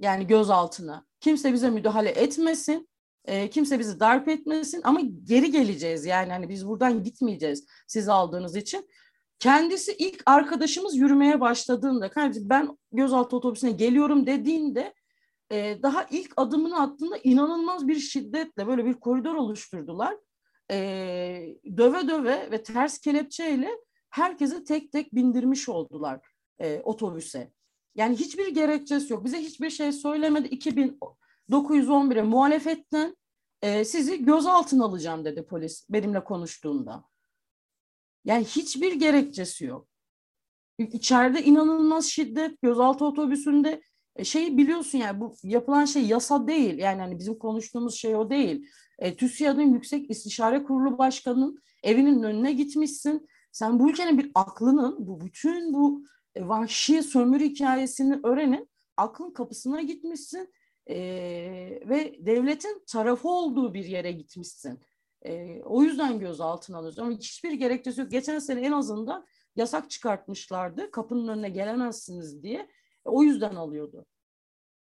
Yani 0.00 0.26
gözaltına. 0.26 1.06
Kimse 1.20 1.52
bize 1.52 1.70
müdahale 1.70 2.10
etmesin. 2.10 2.88
E, 3.24 3.50
kimse 3.50 3.78
bizi 3.78 4.00
darp 4.00 4.28
etmesin 4.28 4.80
ama 4.84 5.00
geri 5.24 5.50
geleceğiz 5.50 6.04
yani 6.06 6.32
hani 6.32 6.48
biz 6.48 6.66
buradan 6.66 7.02
gitmeyeceğiz 7.02 7.66
siz 7.86 8.08
aldığınız 8.08 8.56
için. 8.56 8.88
Kendisi 9.38 9.92
ilk 9.98 10.22
arkadaşımız 10.26 10.96
yürümeye 10.96 11.40
başladığında, 11.40 12.10
kardeşim 12.10 12.48
ben 12.48 12.78
gözaltı 12.92 13.36
otobüsüne 13.36 13.72
geliyorum 13.72 14.26
dediğinde 14.26 14.94
e, 15.52 15.82
daha 15.82 16.06
ilk 16.10 16.32
adımını 16.36 16.80
attığında 16.80 17.16
inanılmaz 17.16 17.88
bir 17.88 17.98
şiddetle 17.98 18.66
böyle 18.66 18.84
bir 18.84 18.94
koridor 18.94 19.34
oluşturdular. 19.34 20.16
E, 20.70 20.76
döve 21.76 22.08
döve 22.08 22.50
ve 22.50 22.62
ters 22.62 22.98
kelepçeyle 22.98 23.70
herkesi 24.10 24.64
tek 24.64 24.92
tek 24.92 25.14
bindirmiş 25.14 25.68
oldular 25.68 26.20
e, 26.58 26.80
otobüse. 26.80 27.52
Yani 27.94 28.16
hiçbir 28.16 28.48
gerekçesi 28.48 29.12
yok. 29.12 29.24
Bize 29.24 29.38
hiçbir 29.38 29.70
şey 29.70 29.92
söylemedi. 29.92 30.48
2911'e 30.48 32.22
muhalefetten 32.22 33.16
e, 33.62 33.84
sizi 33.84 34.24
gözaltına 34.24 34.84
alacağım 34.84 35.24
dedi 35.24 35.46
polis 35.46 35.86
benimle 35.90 36.24
konuştuğunda. 36.24 37.04
Yani 38.24 38.44
hiçbir 38.44 38.92
gerekçesi 38.92 39.64
yok. 39.64 39.88
İçeride 40.78 41.44
inanılmaz 41.44 42.06
şiddet, 42.06 42.62
gözaltı 42.62 43.04
otobüsünde 43.04 43.82
e, 44.18 44.24
şey 44.24 44.56
biliyorsun 44.56 44.98
yani 44.98 45.20
bu 45.20 45.34
yapılan 45.42 45.84
şey 45.84 46.06
yasa 46.06 46.46
değil. 46.46 46.78
Yani 46.78 47.00
hani 47.00 47.18
bizim 47.18 47.38
konuştuğumuz 47.38 47.94
şey 47.94 48.16
o 48.16 48.30
değil. 48.30 48.66
E, 48.98 49.16
TÜSİAD'ın 49.16 49.74
Yüksek 49.74 50.10
İstişare 50.10 50.62
Kurulu 50.62 50.98
Başkanı'nın 50.98 51.58
evinin 51.82 52.22
önüne 52.22 52.52
gitmişsin. 52.52 53.28
Sen 53.52 53.78
bu 53.78 53.90
ülkenin 53.90 54.18
bir 54.18 54.30
aklının, 54.34 55.06
bu 55.06 55.20
bütün 55.20 55.74
bu 55.74 56.04
e, 56.34 56.48
vahşi 56.48 57.02
sömürü 57.02 57.44
hikayesini 57.44 58.20
öğrenin, 58.24 58.68
aklın 58.96 59.30
kapısına 59.30 59.82
gitmişsin 59.82 60.52
e, 60.86 60.96
ve 61.88 62.16
devletin 62.18 62.84
tarafı 62.86 63.28
olduğu 63.28 63.74
bir 63.74 63.84
yere 63.84 64.12
gitmişsin. 64.12 64.80
E, 65.22 65.62
o 65.62 65.82
yüzden 65.82 66.18
gözaltına 66.18 66.78
alıyoruz. 66.78 66.98
Ama 66.98 67.10
hiçbir 67.10 67.52
gerekçesi 67.52 68.00
yok. 68.00 68.10
Geçen 68.10 68.38
sene 68.38 68.60
en 68.60 68.72
azından 68.72 69.26
yasak 69.56 69.90
çıkartmışlardı. 69.90 70.90
Kapının 70.90 71.28
önüne 71.28 71.48
gelemezsiniz 71.48 72.42
diye. 72.42 72.68
O 73.04 73.22
yüzden 73.22 73.54
alıyordu. 73.54 74.06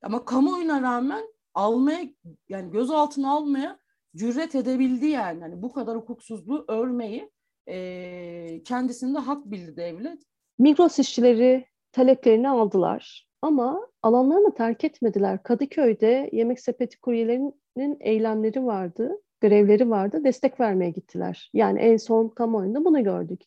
Ama 0.01 0.25
kamuoyuna 0.25 0.81
rağmen 0.81 1.23
almaya 1.53 2.09
yani 2.49 2.71
gözaltına 2.71 3.31
almaya 3.31 3.79
cüret 4.15 4.55
edebildi 4.55 5.05
yani. 5.05 5.41
Hani 5.41 5.61
bu 5.61 5.73
kadar 5.73 5.97
hukuksuzluğu 5.97 6.65
örmeyi 6.67 7.31
e, 7.67 8.63
kendisinde 8.65 9.19
hak 9.19 9.51
bildi 9.51 9.77
devlet. 9.77 10.23
Migros 10.59 10.99
işçileri 10.99 11.65
taleplerini 11.91 12.49
aldılar 12.49 13.27
ama 13.41 13.87
alanlarını 14.01 14.53
terk 14.53 14.83
etmediler. 14.83 15.43
Kadıköy'de 15.43 16.29
yemek 16.33 16.59
sepeti 16.59 16.99
kuryelerinin 16.99 17.97
eylemleri 17.99 18.65
vardı, 18.65 19.21
grevleri 19.41 19.89
vardı, 19.89 20.23
destek 20.23 20.59
vermeye 20.59 20.89
gittiler. 20.89 21.49
Yani 21.53 21.79
en 21.79 21.97
son 21.97 22.29
kamuoyunda 22.29 22.85
bunu 22.85 23.03
gördük. 23.03 23.41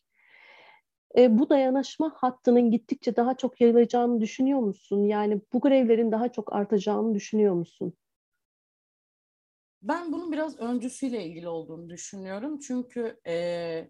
E, 1.17 1.39
bu 1.39 1.49
dayanışma 1.49 2.13
hattının 2.15 2.71
gittikçe 2.71 3.15
daha 3.15 3.37
çok 3.37 3.61
yayılacağını 3.61 4.21
düşünüyor 4.21 4.59
musun? 4.59 5.03
Yani 5.03 5.41
bu 5.53 5.61
grevlerin 5.61 6.11
daha 6.11 6.31
çok 6.31 6.53
artacağını 6.53 7.15
düşünüyor 7.15 7.53
musun? 7.53 7.93
Ben 9.81 10.11
bunun 10.11 10.31
biraz 10.31 10.59
öncüsüyle 10.59 11.25
ilgili 11.25 11.47
olduğunu 11.47 11.89
düşünüyorum. 11.89 12.59
Çünkü 12.59 13.19
e, 13.27 13.89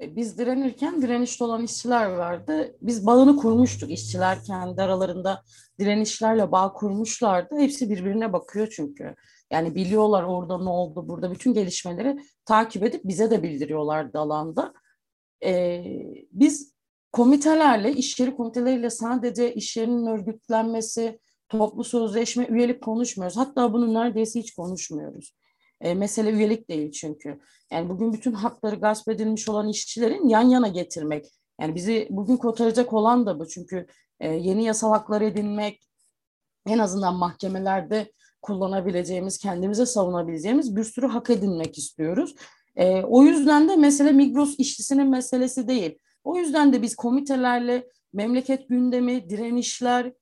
biz 0.00 0.38
direnirken 0.38 1.02
direnişte 1.02 1.44
olan 1.44 1.62
işçiler 1.62 2.06
vardı. 2.06 2.76
Biz 2.82 3.06
bağını 3.06 3.36
kurmuştuk 3.36 3.90
işçiler 3.90 4.44
kendi 4.44 4.82
aralarında 4.82 5.42
direnişlerle 5.78 6.52
bağ 6.52 6.72
kurmuşlardı. 6.72 7.58
Hepsi 7.58 7.90
birbirine 7.90 8.32
bakıyor 8.32 8.68
çünkü. 8.76 9.14
Yani 9.50 9.74
biliyorlar 9.74 10.22
orada 10.22 10.58
ne 10.58 10.68
oldu, 10.68 11.08
burada 11.08 11.30
bütün 11.30 11.54
gelişmeleri 11.54 12.18
takip 12.44 12.82
edip 12.82 13.04
bize 13.04 13.30
de 13.30 13.42
bildiriyorlardı 13.42 14.18
alanda. 14.18 14.72
Ee, 15.44 15.84
biz 16.32 16.72
komitelerle, 17.12 17.92
iş 17.92 18.20
yeri 18.20 18.36
komiteleriyle 18.36 18.90
sadece 18.90 19.54
iş 19.54 19.76
yerinin 19.76 20.06
örgütlenmesi, 20.06 21.20
toplu 21.48 21.84
sözleşme, 21.84 22.46
üyelik 22.46 22.82
konuşmuyoruz. 22.82 23.36
Hatta 23.36 23.72
bunu 23.72 23.94
neredeyse 23.94 24.40
hiç 24.40 24.54
konuşmuyoruz. 24.54 25.34
E, 25.80 25.94
mesele 25.94 26.30
üyelik 26.30 26.70
değil 26.70 26.92
çünkü. 26.92 27.40
Yani 27.72 27.88
bugün 27.88 28.12
bütün 28.12 28.32
hakları 28.32 28.76
gasp 28.76 29.08
edilmiş 29.08 29.48
olan 29.48 29.68
işçilerin 29.68 30.28
yan 30.28 30.48
yana 30.48 30.68
getirmek. 30.68 31.26
Yani 31.60 31.74
bizi 31.74 32.08
bugün 32.10 32.36
kotaracak 32.36 32.92
olan 32.92 33.26
da 33.26 33.38
bu. 33.38 33.48
Çünkü 33.48 33.86
e, 34.20 34.28
yeni 34.28 34.64
yasal 34.64 34.90
haklar 34.90 35.20
edinmek, 35.20 35.82
en 36.66 36.78
azından 36.78 37.14
mahkemelerde 37.14 38.12
kullanabileceğimiz, 38.42 39.38
kendimize 39.38 39.86
savunabileceğimiz 39.86 40.76
bir 40.76 40.84
sürü 40.84 41.06
hak 41.06 41.30
edinmek 41.30 41.78
istiyoruz. 41.78 42.34
E, 42.78 43.02
o 43.02 43.22
yüzden 43.22 43.68
de 43.68 43.76
mesele 43.76 44.12
Migros 44.12 44.54
işçisinin 44.58 45.08
meselesi 45.08 45.68
değil. 45.68 45.98
O 46.24 46.36
yüzden 46.36 46.72
de 46.72 46.82
biz 46.82 46.96
komitelerle 46.96 47.86
memleket 48.12 48.68
gündemi, 48.68 49.30
direnişler, 49.30 50.12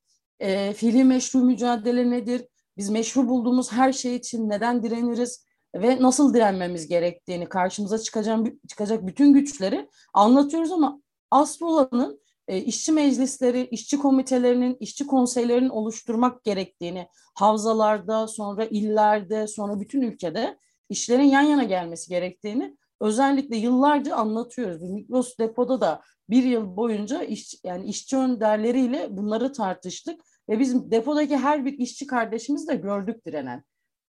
e, 0.41 0.73
fiili 0.73 1.05
meşru 1.05 1.39
mücadele 1.39 2.11
nedir? 2.11 2.47
Biz 2.77 2.91
meşru 2.91 3.29
bulduğumuz 3.29 3.73
her 3.73 3.93
şey 3.93 4.17
için 4.17 4.49
neden 4.49 4.83
direniriz? 4.83 5.47
ve 5.75 6.03
nasıl 6.03 6.35
direnmemiz 6.35 6.89
gerektiğini 6.89 7.49
karşımıza 7.49 7.99
çıkacak, 7.99 8.47
çıkacak 8.69 9.07
bütün 9.07 9.33
güçleri 9.33 9.89
anlatıyoruz 10.15 10.73
ama 10.73 11.01
asıl 11.31 11.67
olanın 11.67 12.21
e, 12.49 12.59
işçi 12.59 12.93
meclisleri, 12.93 13.69
işçi 13.71 13.99
komitelerinin, 13.99 14.77
işçi 14.81 15.07
konseylerinin 15.07 15.69
oluşturmak 15.69 16.45
gerektiğini 16.45 17.09
havzalarda, 17.35 18.29
sonra 18.29 18.65
illerde, 18.65 19.47
sonra 19.47 19.81
bütün 19.81 20.03
ülkede 20.03 20.59
işlerin 20.89 21.23
yan 21.23 21.43
yana 21.43 21.65
gelmesi 21.65 22.09
gerektiğini 22.09 22.77
özellikle 23.01 23.57
yıllarca 23.57 24.17
anlatıyoruz. 24.17 24.83
Mikros 24.83 25.39
depoda 25.39 25.81
da 25.81 26.03
bir 26.31 26.43
yıl 26.43 26.77
boyunca 26.77 27.23
iş, 27.23 27.55
yani 27.65 27.85
işçi 27.85 28.17
önderleriyle 28.17 29.17
bunları 29.17 29.53
tartıştık 29.53 30.21
ve 30.49 30.59
bizim 30.59 30.91
depodaki 30.91 31.37
her 31.37 31.65
bir 31.65 31.73
işçi 31.79 32.07
kardeşimiz 32.07 32.69
de 32.69 32.75
gördük 32.75 33.27
direnen. 33.27 33.65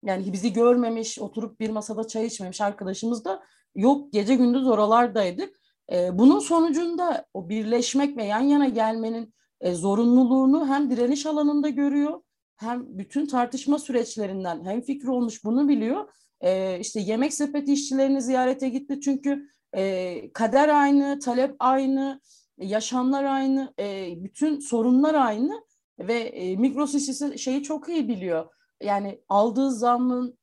Yani 0.03 0.34
bizi 0.34 0.53
görmemiş, 0.53 1.19
oturup 1.19 1.60
bir 1.60 1.69
masada 1.69 2.08
çay 2.08 2.25
içmemiş 2.25 2.62
arkadaşımız 2.62 3.25
da 3.25 3.43
yok. 3.75 4.13
Gece 4.13 4.36
gündüz 4.36 4.67
oralardaydık. 4.67 5.60
E, 5.91 6.17
bunun 6.17 6.39
sonucunda 6.39 7.25
o 7.34 7.49
birleşmek 7.49 8.17
ve 8.17 8.23
yan 8.23 8.39
yana 8.39 8.67
gelmenin 8.67 9.34
e, 9.62 9.73
zorunluluğunu 9.73 10.67
hem 10.67 10.89
direniş 10.91 11.25
alanında 11.25 11.69
görüyor 11.69 12.21
hem 12.55 12.97
bütün 12.97 13.25
tartışma 13.25 13.79
süreçlerinden 13.79 14.65
hem 14.65 14.82
fikri 14.82 15.10
olmuş 15.10 15.43
bunu 15.43 15.67
biliyor. 15.67 16.10
E, 16.41 16.80
işte 16.80 16.99
yemek 16.99 17.34
sepeti 17.34 17.73
işçilerini 17.73 18.21
ziyarete 18.21 18.69
gitti 18.69 19.02
çünkü 19.02 19.49
e, 19.75 20.34
kader 20.34 20.69
aynı, 20.69 21.19
talep 21.19 21.56
aynı, 21.60 22.21
yaşamlar 22.58 23.23
aynı, 23.23 23.73
e, 23.80 24.13
bütün 24.23 24.60
sorunlar 24.60 25.13
aynı 25.13 25.63
ve 25.99 26.19
e, 26.19 26.56
Migros 26.56 26.95
işçisi 26.95 27.39
şeyi 27.39 27.63
çok 27.63 27.89
iyi 27.89 28.08
biliyor 28.08 28.45
yani 28.84 29.21
aldığı 29.30 29.71
zammın 29.71 30.38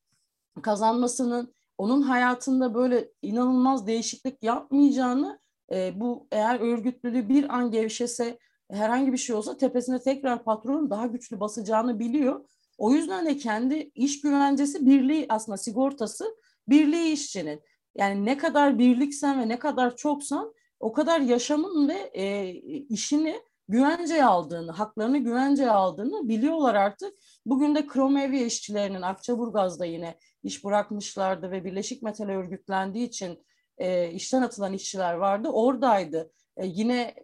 kazanmasının 0.63 1.55
onun 1.79 2.03
hayatında 2.03 2.75
böyle 2.75 3.09
inanılmaz 3.23 3.87
değişiklik 3.87 4.43
yapmayacağını 4.43 5.41
e, 5.73 6.01
bu 6.01 6.29
eğer 6.33 6.61
örgütlülüğü 6.61 7.29
bir 7.29 7.55
an 7.55 7.71
gevşese 7.71 8.39
herhangi 8.71 9.13
bir 9.13 9.19
şey 9.19 9.37
olsa 9.37 9.57
tepesine 9.57 10.01
tekrar 10.01 10.45
patronun 10.45 10.91
daha 10.91 11.07
güçlü 11.07 11.41
basacağını 11.41 11.99
biliyor. 11.99 12.45
O 12.79 12.93
yüzden 12.93 13.27
de 13.27 13.37
kendi 13.37 13.91
iş 13.95 14.21
güvencesi 14.21 14.87
birliği 14.87 15.27
aslında 15.29 15.59
sigortası 15.59 16.37
birliği 16.69 17.13
işçinin. 17.13 17.61
Yani 17.95 18.25
ne 18.25 18.39
kadar 18.39 18.79
birliksen 18.79 19.41
ve 19.41 19.49
ne 19.49 19.59
kadar 19.59 19.97
çoksan 19.97 20.55
o 20.81 20.93
kadar 20.93 21.21
yaşamın 21.21 21.89
ve 21.89 22.11
e, 22.15 22.49
işini 22.89 23.41
güvenceye 23.69 24.25
aldığını, 24.25 24.73
haklarını 24.73 25.19
güvenceye 25.19 25.71
aldığını 25.71 26.29
biliyorlar 26.29 26.75
artık. 26.75 27.15
Bugün 27.47 27.75
de 27.75 27.87
Kromevi 27.87 28.43
işçilerinin 28.43 29.03
Akçaburgaz'da 29.03 29.85
yine 29.85 30.19
iş 30.43 30.65
bırakmışlardı 30.65 31.51
ve 31.51 31.65
Birleşik 31.65 32.03
Metal 32.03 32.29
örgütlendiği 32.29 33.09
için 33.09 33.45
e, 33.79 34.11
işten 34.11 34.43
atılan 34.43 34.73
işçiler 34.73 35.15
vardı. 35.15 35.49
Oradaydı. 35.49 36.31
E, 36.57 36.67
yine 36.67 37.15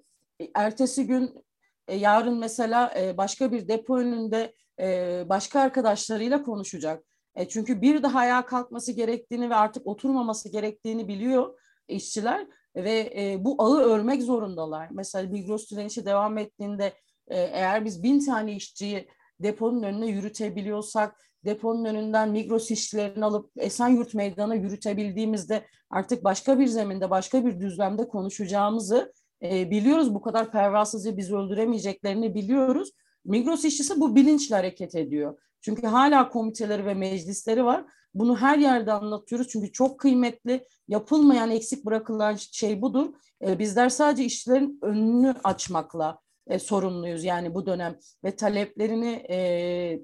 ertesi 0.55 1.07
gün 1.07 1.45
e, 1.89 1.97
yarın 1.97 2.39
mesela 2.39 2.95
e, 3.01 3.17
başka 3.17 3.53
bir 3.53 3.69
depo 3.69 3.99
önünde 3.99 4.55
e, 4.83 5.25
başka 5.29 5.61
arkadaşlarıyla 5.61 6.43
konuşacak. 6.43 7.05
E, 7.35 7.49
çünkü 7.49 7.83
bir 7.83 8.03
daha 8.03 8.19
ayağa 8.19 8.47
kalkması 8.47 8.93
gerektiğini 8.93 9.51
ve 9.51 9.55
artık 9.55 9.87
oturmaması 9.87 10.49
gerektiğini 10.49 11.09
biliyor 11.09 11.59
işçiler 11.89 12.47
ve 12.77 13.13
e, 13.17 13.45
bu 13.45 13.57
ağı 13.59 13.81
örmek 13.81 14.23
zorundalar. 14.23 14.89
Mesela 14.91 15.31
Migros 15.31 15.71
direnişi 15.71 16.07
devam 16.07 16.39
ettiğinde 16.39 16.93
e, 17.29 17.41
eğer 17.41 17.85
biz 17.85 18.03
bin 18.03 18.21
tane 18.21 18.57
işçiyi 18.57 19.09
deponun 19.41 19.83
önüne 19.83 20.07
yürütebiliyorsak, 20.07 21.17
deponun 21.45 21.85
önünden 21.85 22.31
Migros 22.31 22.71
işçilerini 22.71 23.25
alıp 23.25 23.51
Esenyurt 23.57 24.15
Meydanı'na 24.15 24.55
yürütebildiğimizde 24.55 25.67
artık 25.91 26.25
başka 26.25 26.59
bir 26.59 26.67
zeminde, 26.67 27.11
başka 27.11 27.47
bir 27.47 27.61
düzlemde 27.61 28.09
konuşacağımızı 28.09 29.13
e, 29.43 29.71
biliyoruz. 29.71 30.15
Bu 30.15 30.23
kadar 30.23 30.53
pervasızca 30.53 31.17
bizi 31.17 31.37
öldüremeyeceklerini 31.37 32.35
biliyoruz. 32.35 32.91
Migros 33.25 33.65
işçisi 33.65 34.01
bu 34.01 34.17
bilinçle 34.17 34.57
hareket 34.57 34.95
ediyor. 34.95 35.39
Çünkü 35.61 35.87
hala 35.87 36.29
komiteleri 36.29 36.87
ve 36.87 36.95
meclisleri 36.95 37.65
var. 37.65 37.85
Bunu 38.15 38.37
her 38.37 38.59
yerde 38.59 38.93
anlatıyoruz 38.93 39.49
çünkü 39.49 39.73
çok 39.73 40.01
kıymetli. 40.01 40.67
Yapılmayan, 40.89 41.51
eksik 41.51 41.85
bırakılan 41.87 42.37
şey 42.37 42.83
budur. 42.83 43.15
E, 43.47 43.59
bizler 43.59 43.89
sadece 43.89 44.25
işçilerin 44.25 44.79
önünü 44.83 45.35
açmakla 45.45 46.19
e, 46.47 46.59
sorumluyuz 46.59 47.25
yani 47.25 47.55
bu 47.55 47.67
dönem 47.67 47.99
ve 48.25 48.37
taleplerini 48.37 49.27
e, 49.31 50.03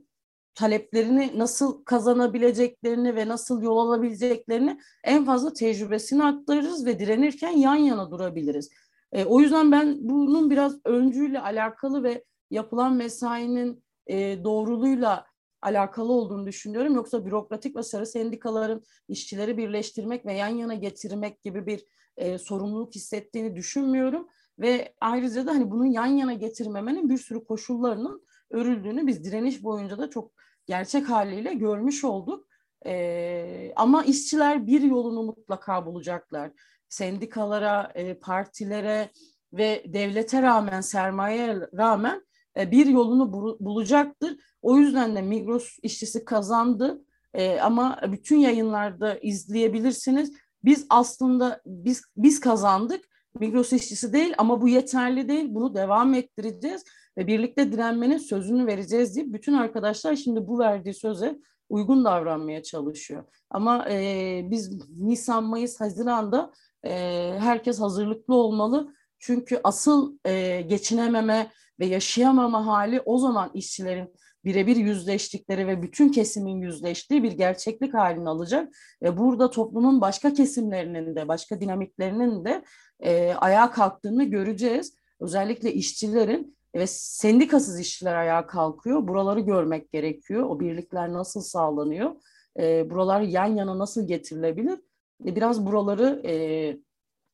taleplerini 0.54 1.32
nasıl 1.34 1.84
kazanabileceklerini 1.84 3.16
ve 3.16 3.28
nasıl 3.28 3.62
yol 3.62 3.78
alabileceklerini 3.78 4.80
en 5.04 5.24
fazla 5.24 5.52
tecrübesini 5.52 6.24
aktarırız 6.24 6.86
ve 6.86 6.98
direnirken 6.98 7.50
yan 7.50 7.76
yana 7.76 8.10
durabiliriz. 8.10 8.70
E, 9.12 9.24
o 9.24 9.40
yüzden 9.40 9.72
ben 9.72 9.96
bunun 10.00 10.50
biraz 10.50 10.76
öncüyle 10.84 11.40
alakalı 11.40 12.02
ve 12.02 12.24
yapılan 12.50 12.92
mesainin 12.92 13.84
e, 14.06 14.44
doğruluğuyla 14.44 15.26
alakalı 15.62 16.12
olduğunu 16.12 16.46
düşünüyorum. 16.46 16.94
Yoksa 16.94 17.26
bürokratik 17.26 17.76
ve 17.76 17.82
sarı 17.82 18.06
sendikaların 18.06 18.82
işçileri 19.08 19.56
birleştirmek 19.56 20.26
ve 20.26 20.32
yan 20.32 20.48
yana 20.48 20.74
getirmek 20.74 21.42
gibi 21.42 21.66
bir 21.66 21.84
e, 22.16 22.38
sorumluluk 22.38 22.94
hissettiğini 22.94 23.56
düşünmüyorum. 23.56 24.28
Ve 24.58 24.94
ayrıca 25.00 25.46
da 25.46 25.50
hani 25.50 25.70
bunun 25.70 25.86
yan 25.86 26.06
yana 26.06 26.32
getirmemenin 26.32 27.08
bir 27.08 27.18
sürü 27.18 27.44
koşullarının 27.44 28.22
örüldüğünü 28.50 29.06
biz 29.06 29.24
direniş 29.24 29.64
boyunca 29.64 29.98
da 29.98 30.10
çok 30.10 30.32
gerçek 30.66 31.08
haliyle 31.08 31.54
görmüş 31.54 32.04
olduk. 32.04 32.48
E, 32.86 33.72
ama 33.76 34.04
işçiler 34.04 34.66
bir 34.66 34.80
yolunu 34.80 35.22
mutlaka 35.22 35.86
bulacaklar. 35.86 36.50
Sendikalara, 36.88 37.92
e, 37.94 38.14
partilere 38.14 39.10
ve 39.52 39.84
devlete 39.86 40.42
rağmen, 40.42 40.80
sermayeye 40.80 41.60
rağmen 41.76 42.27
bir 42.58 42.86
yolunu 42.86 43.32
bulacaktır. 43.60 44.36
O 44.62 44.76
yüzden 44.76 45.16
de 45.16 45.22
Migros 45.22 45.78
işçisi 45.82 46.24
kazandı. 46.24 47.04
E, 47.34 47.60
ama 47.60 48.00
bütün 48.12 48.36
yayınlarda 48.36 49.18
izleyebilirsiniz. 49.18 50.32
Biz 50.64 50.86
aslında 50.90 51.60
biz 51.66 52.02
biz 52.16 52.40
kazandık 52.40 53.04
Migros 53.40 53.72
işçisi 53.72 54.12
değil 54.12 54.34
ama 54.38 54.62
bu 54.62 54.68
yeterli 54.68 55.28
değil. 55.28 55.46
Bunu 55.54 55.74
devam 55.74 56.14
ettireceğiz 56.14 56.84
ve 57.18 57.26
birlikte 57.26 57.72
direnmenin 57.72 58.18
sözünü 58.18 58.66
vereceğiz 58.66 59.14
diye 59.14 59.32
bütün 59.32 59.52
arkadaşlar 59.52 60.16
şimdi 60.16 60.46
bu 60.46 60.58
verdiği 60.58 60.94
söze 60.94 61.38
uygun 61.68 62.04
davranmaya 62.04 62.62
çalışıyor. 62.62 63.24
Ama 63.50 63.88
e, 63.90 64.40
biz 64.50 64.90
Nisan, 64.98 65.44
Mayıs, 65.44 65.80
Haziran'da 65.80 66.52
e, 66.84 66.90
herkes 67.38 67.80
hazırlıklı 67.80 68.34
olmalı. 68.34 68.94
Çünkü 69.18 69.60
asıl 69.64 70.18
e, 70.24 70.60
geçinememe 70.60 71.50
ve 71.80 71.86
yaşayamama 71.86 72.66
hali 72.66 73.00
o 73.00 73.18
zaman 73.18 73.50
işçilerin 73.54 74.14
birebir 74.44 74.76
yüzleştikleri 74.76 75.66
ve 75.66 75.82
bütün 75.82 76.08
kesimin 76.08 76.60
yüzleştiği 76.60 77.22
bir 77.22 77.32
gerçeklik 77.32 77.94
halini 77.94 78.28
alacak. 78.28 78.74
Ve 79.02 79.18
burada 79.18 79.50
toplumun 79.50 80.00
başka 80.00 80.32
kesimlerinin 80.32 81.16
de, 81.16 81.28
başka 81.28 81.60
dinamiklerinin 81.60 82.44
de 82.44 82.64
e, 83.00 83.32
ayağa 83.32 83.70
kalktığını 83.70 84.24
göreceğiz. 84.24 84.94
Özellikle 85.20 85.72
işçilerin 85.72 86.56
ve 86.74 86.86
sendikasız 86.86 87.80
işçiler 87.80 88.14
ayağa 88.14 88.46
kalkıyor. 88.46 89.08
Buraları 89.08 89.40
görmek 89.40 89.92
gerekiyor. 89.92 90.42
O 90.42 90.60
birlikler 90.60 91.12
nasıl 91.12 91.40
sağlanıyor? 91.40 92.14
E, 92.58 92.90
buralar 92.90 93.20
yan 93.20 93.56
yana 93.56 93.78
nasıl 93.78 94.06
getirilebilir? 94.06 94.78
E, 95.26 95.36
biraz 95.36 95.66
buraları 95.66 96.22
e, 96.24 96.32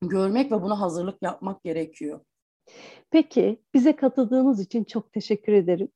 görmek 0.03 0.53
ve 0.53 0.63
buna 0.63 0.81
hazırlık 0.81 1.23
yapmak 1.23 1.65
gerekiyor. 1.65 2.21
Peki, 3.11 3.63
bize 3.75 3.97
katıldığınız 3.97 4.61
için 4.61 4.85
çok 4.85 5.13
teşekkür 5.13 5.53
ederim. 5.53 5.89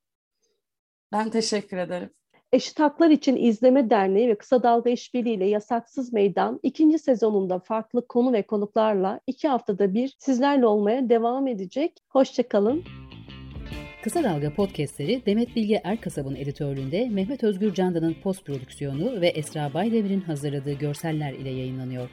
Ben 1.12 1.30
teşekkür 1.30 1.76
ederim. 1.76 2.10
Eşit 2.52 2.80
Haklar 2.80 3.10
İçin 3.10 3.36
İzleme 3.36 3.90
Derneği 3.90 4.28
ve 4.28 4.34
Kısa 4.34 4.62
Dalga 4.62 4.90
İşbirliği 4.90 5.34
ile 5.34 5.46
Yasaksız 5.46 6.12
Meydan 6.12 6.60
ikinci 6.62 6.98
sezonunda 6.98 7.58
farklı 7.58 8.06
konu 8.08 8.32
ve 8.32 8.42
konuklarla 8.42 9.20
iki 9.26 9.48
haftada 9.48 9.94
bir 9.94 10.16
sizlerle 10.18 10.66
olmaya 10.66 11.08
devam 11.08 11.46
edecek. 11.46 11.92
Hoşçakalın. 12.08 12.84
Kısa 14.02 14.24
Dalga 14.24 14.54
podcastleri 14.54 15.26
Demet 15.26 15.56
Bilge 15.56 15.80
Erkasab'ın 15.84 16.34
editörlüğünde 16.34 17.08
Mehmet 17.08 17.44
Özgür 17.44 17.74
Candan'ın 17.74 18.16
post 18.22 18.44
prodüksiyonu 18.44 19.20
ve 19.20 19.28
Esra 19.28 19.74
Baydemir'in 19.74 20.20
hazırladığı 20.20 20.72
görseller 20.72 21.32
ile 21.32 21.50
yayınlanıyor. 21.50 22.10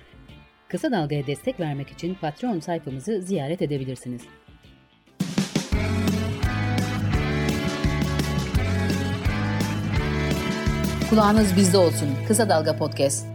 Kısa 0.70 0.92
Dalga'ya 0.92 1.28
destek 1.28 1.60
vermek 1.60 1.90
için 1.90 2.16
Patreon 2.16 2.60
sayfamızı 2.60 3.22
ziyaret 3.22 3.62
edebilirsiniz. 3.62 4.22
Kulağınız 11.10 11.56
bizde 11.56 11.78
olsun. 11.78 12.10
Kısa 12.28 12.50
Dalga 12.50 12.78
Podcast. 12.78 13.35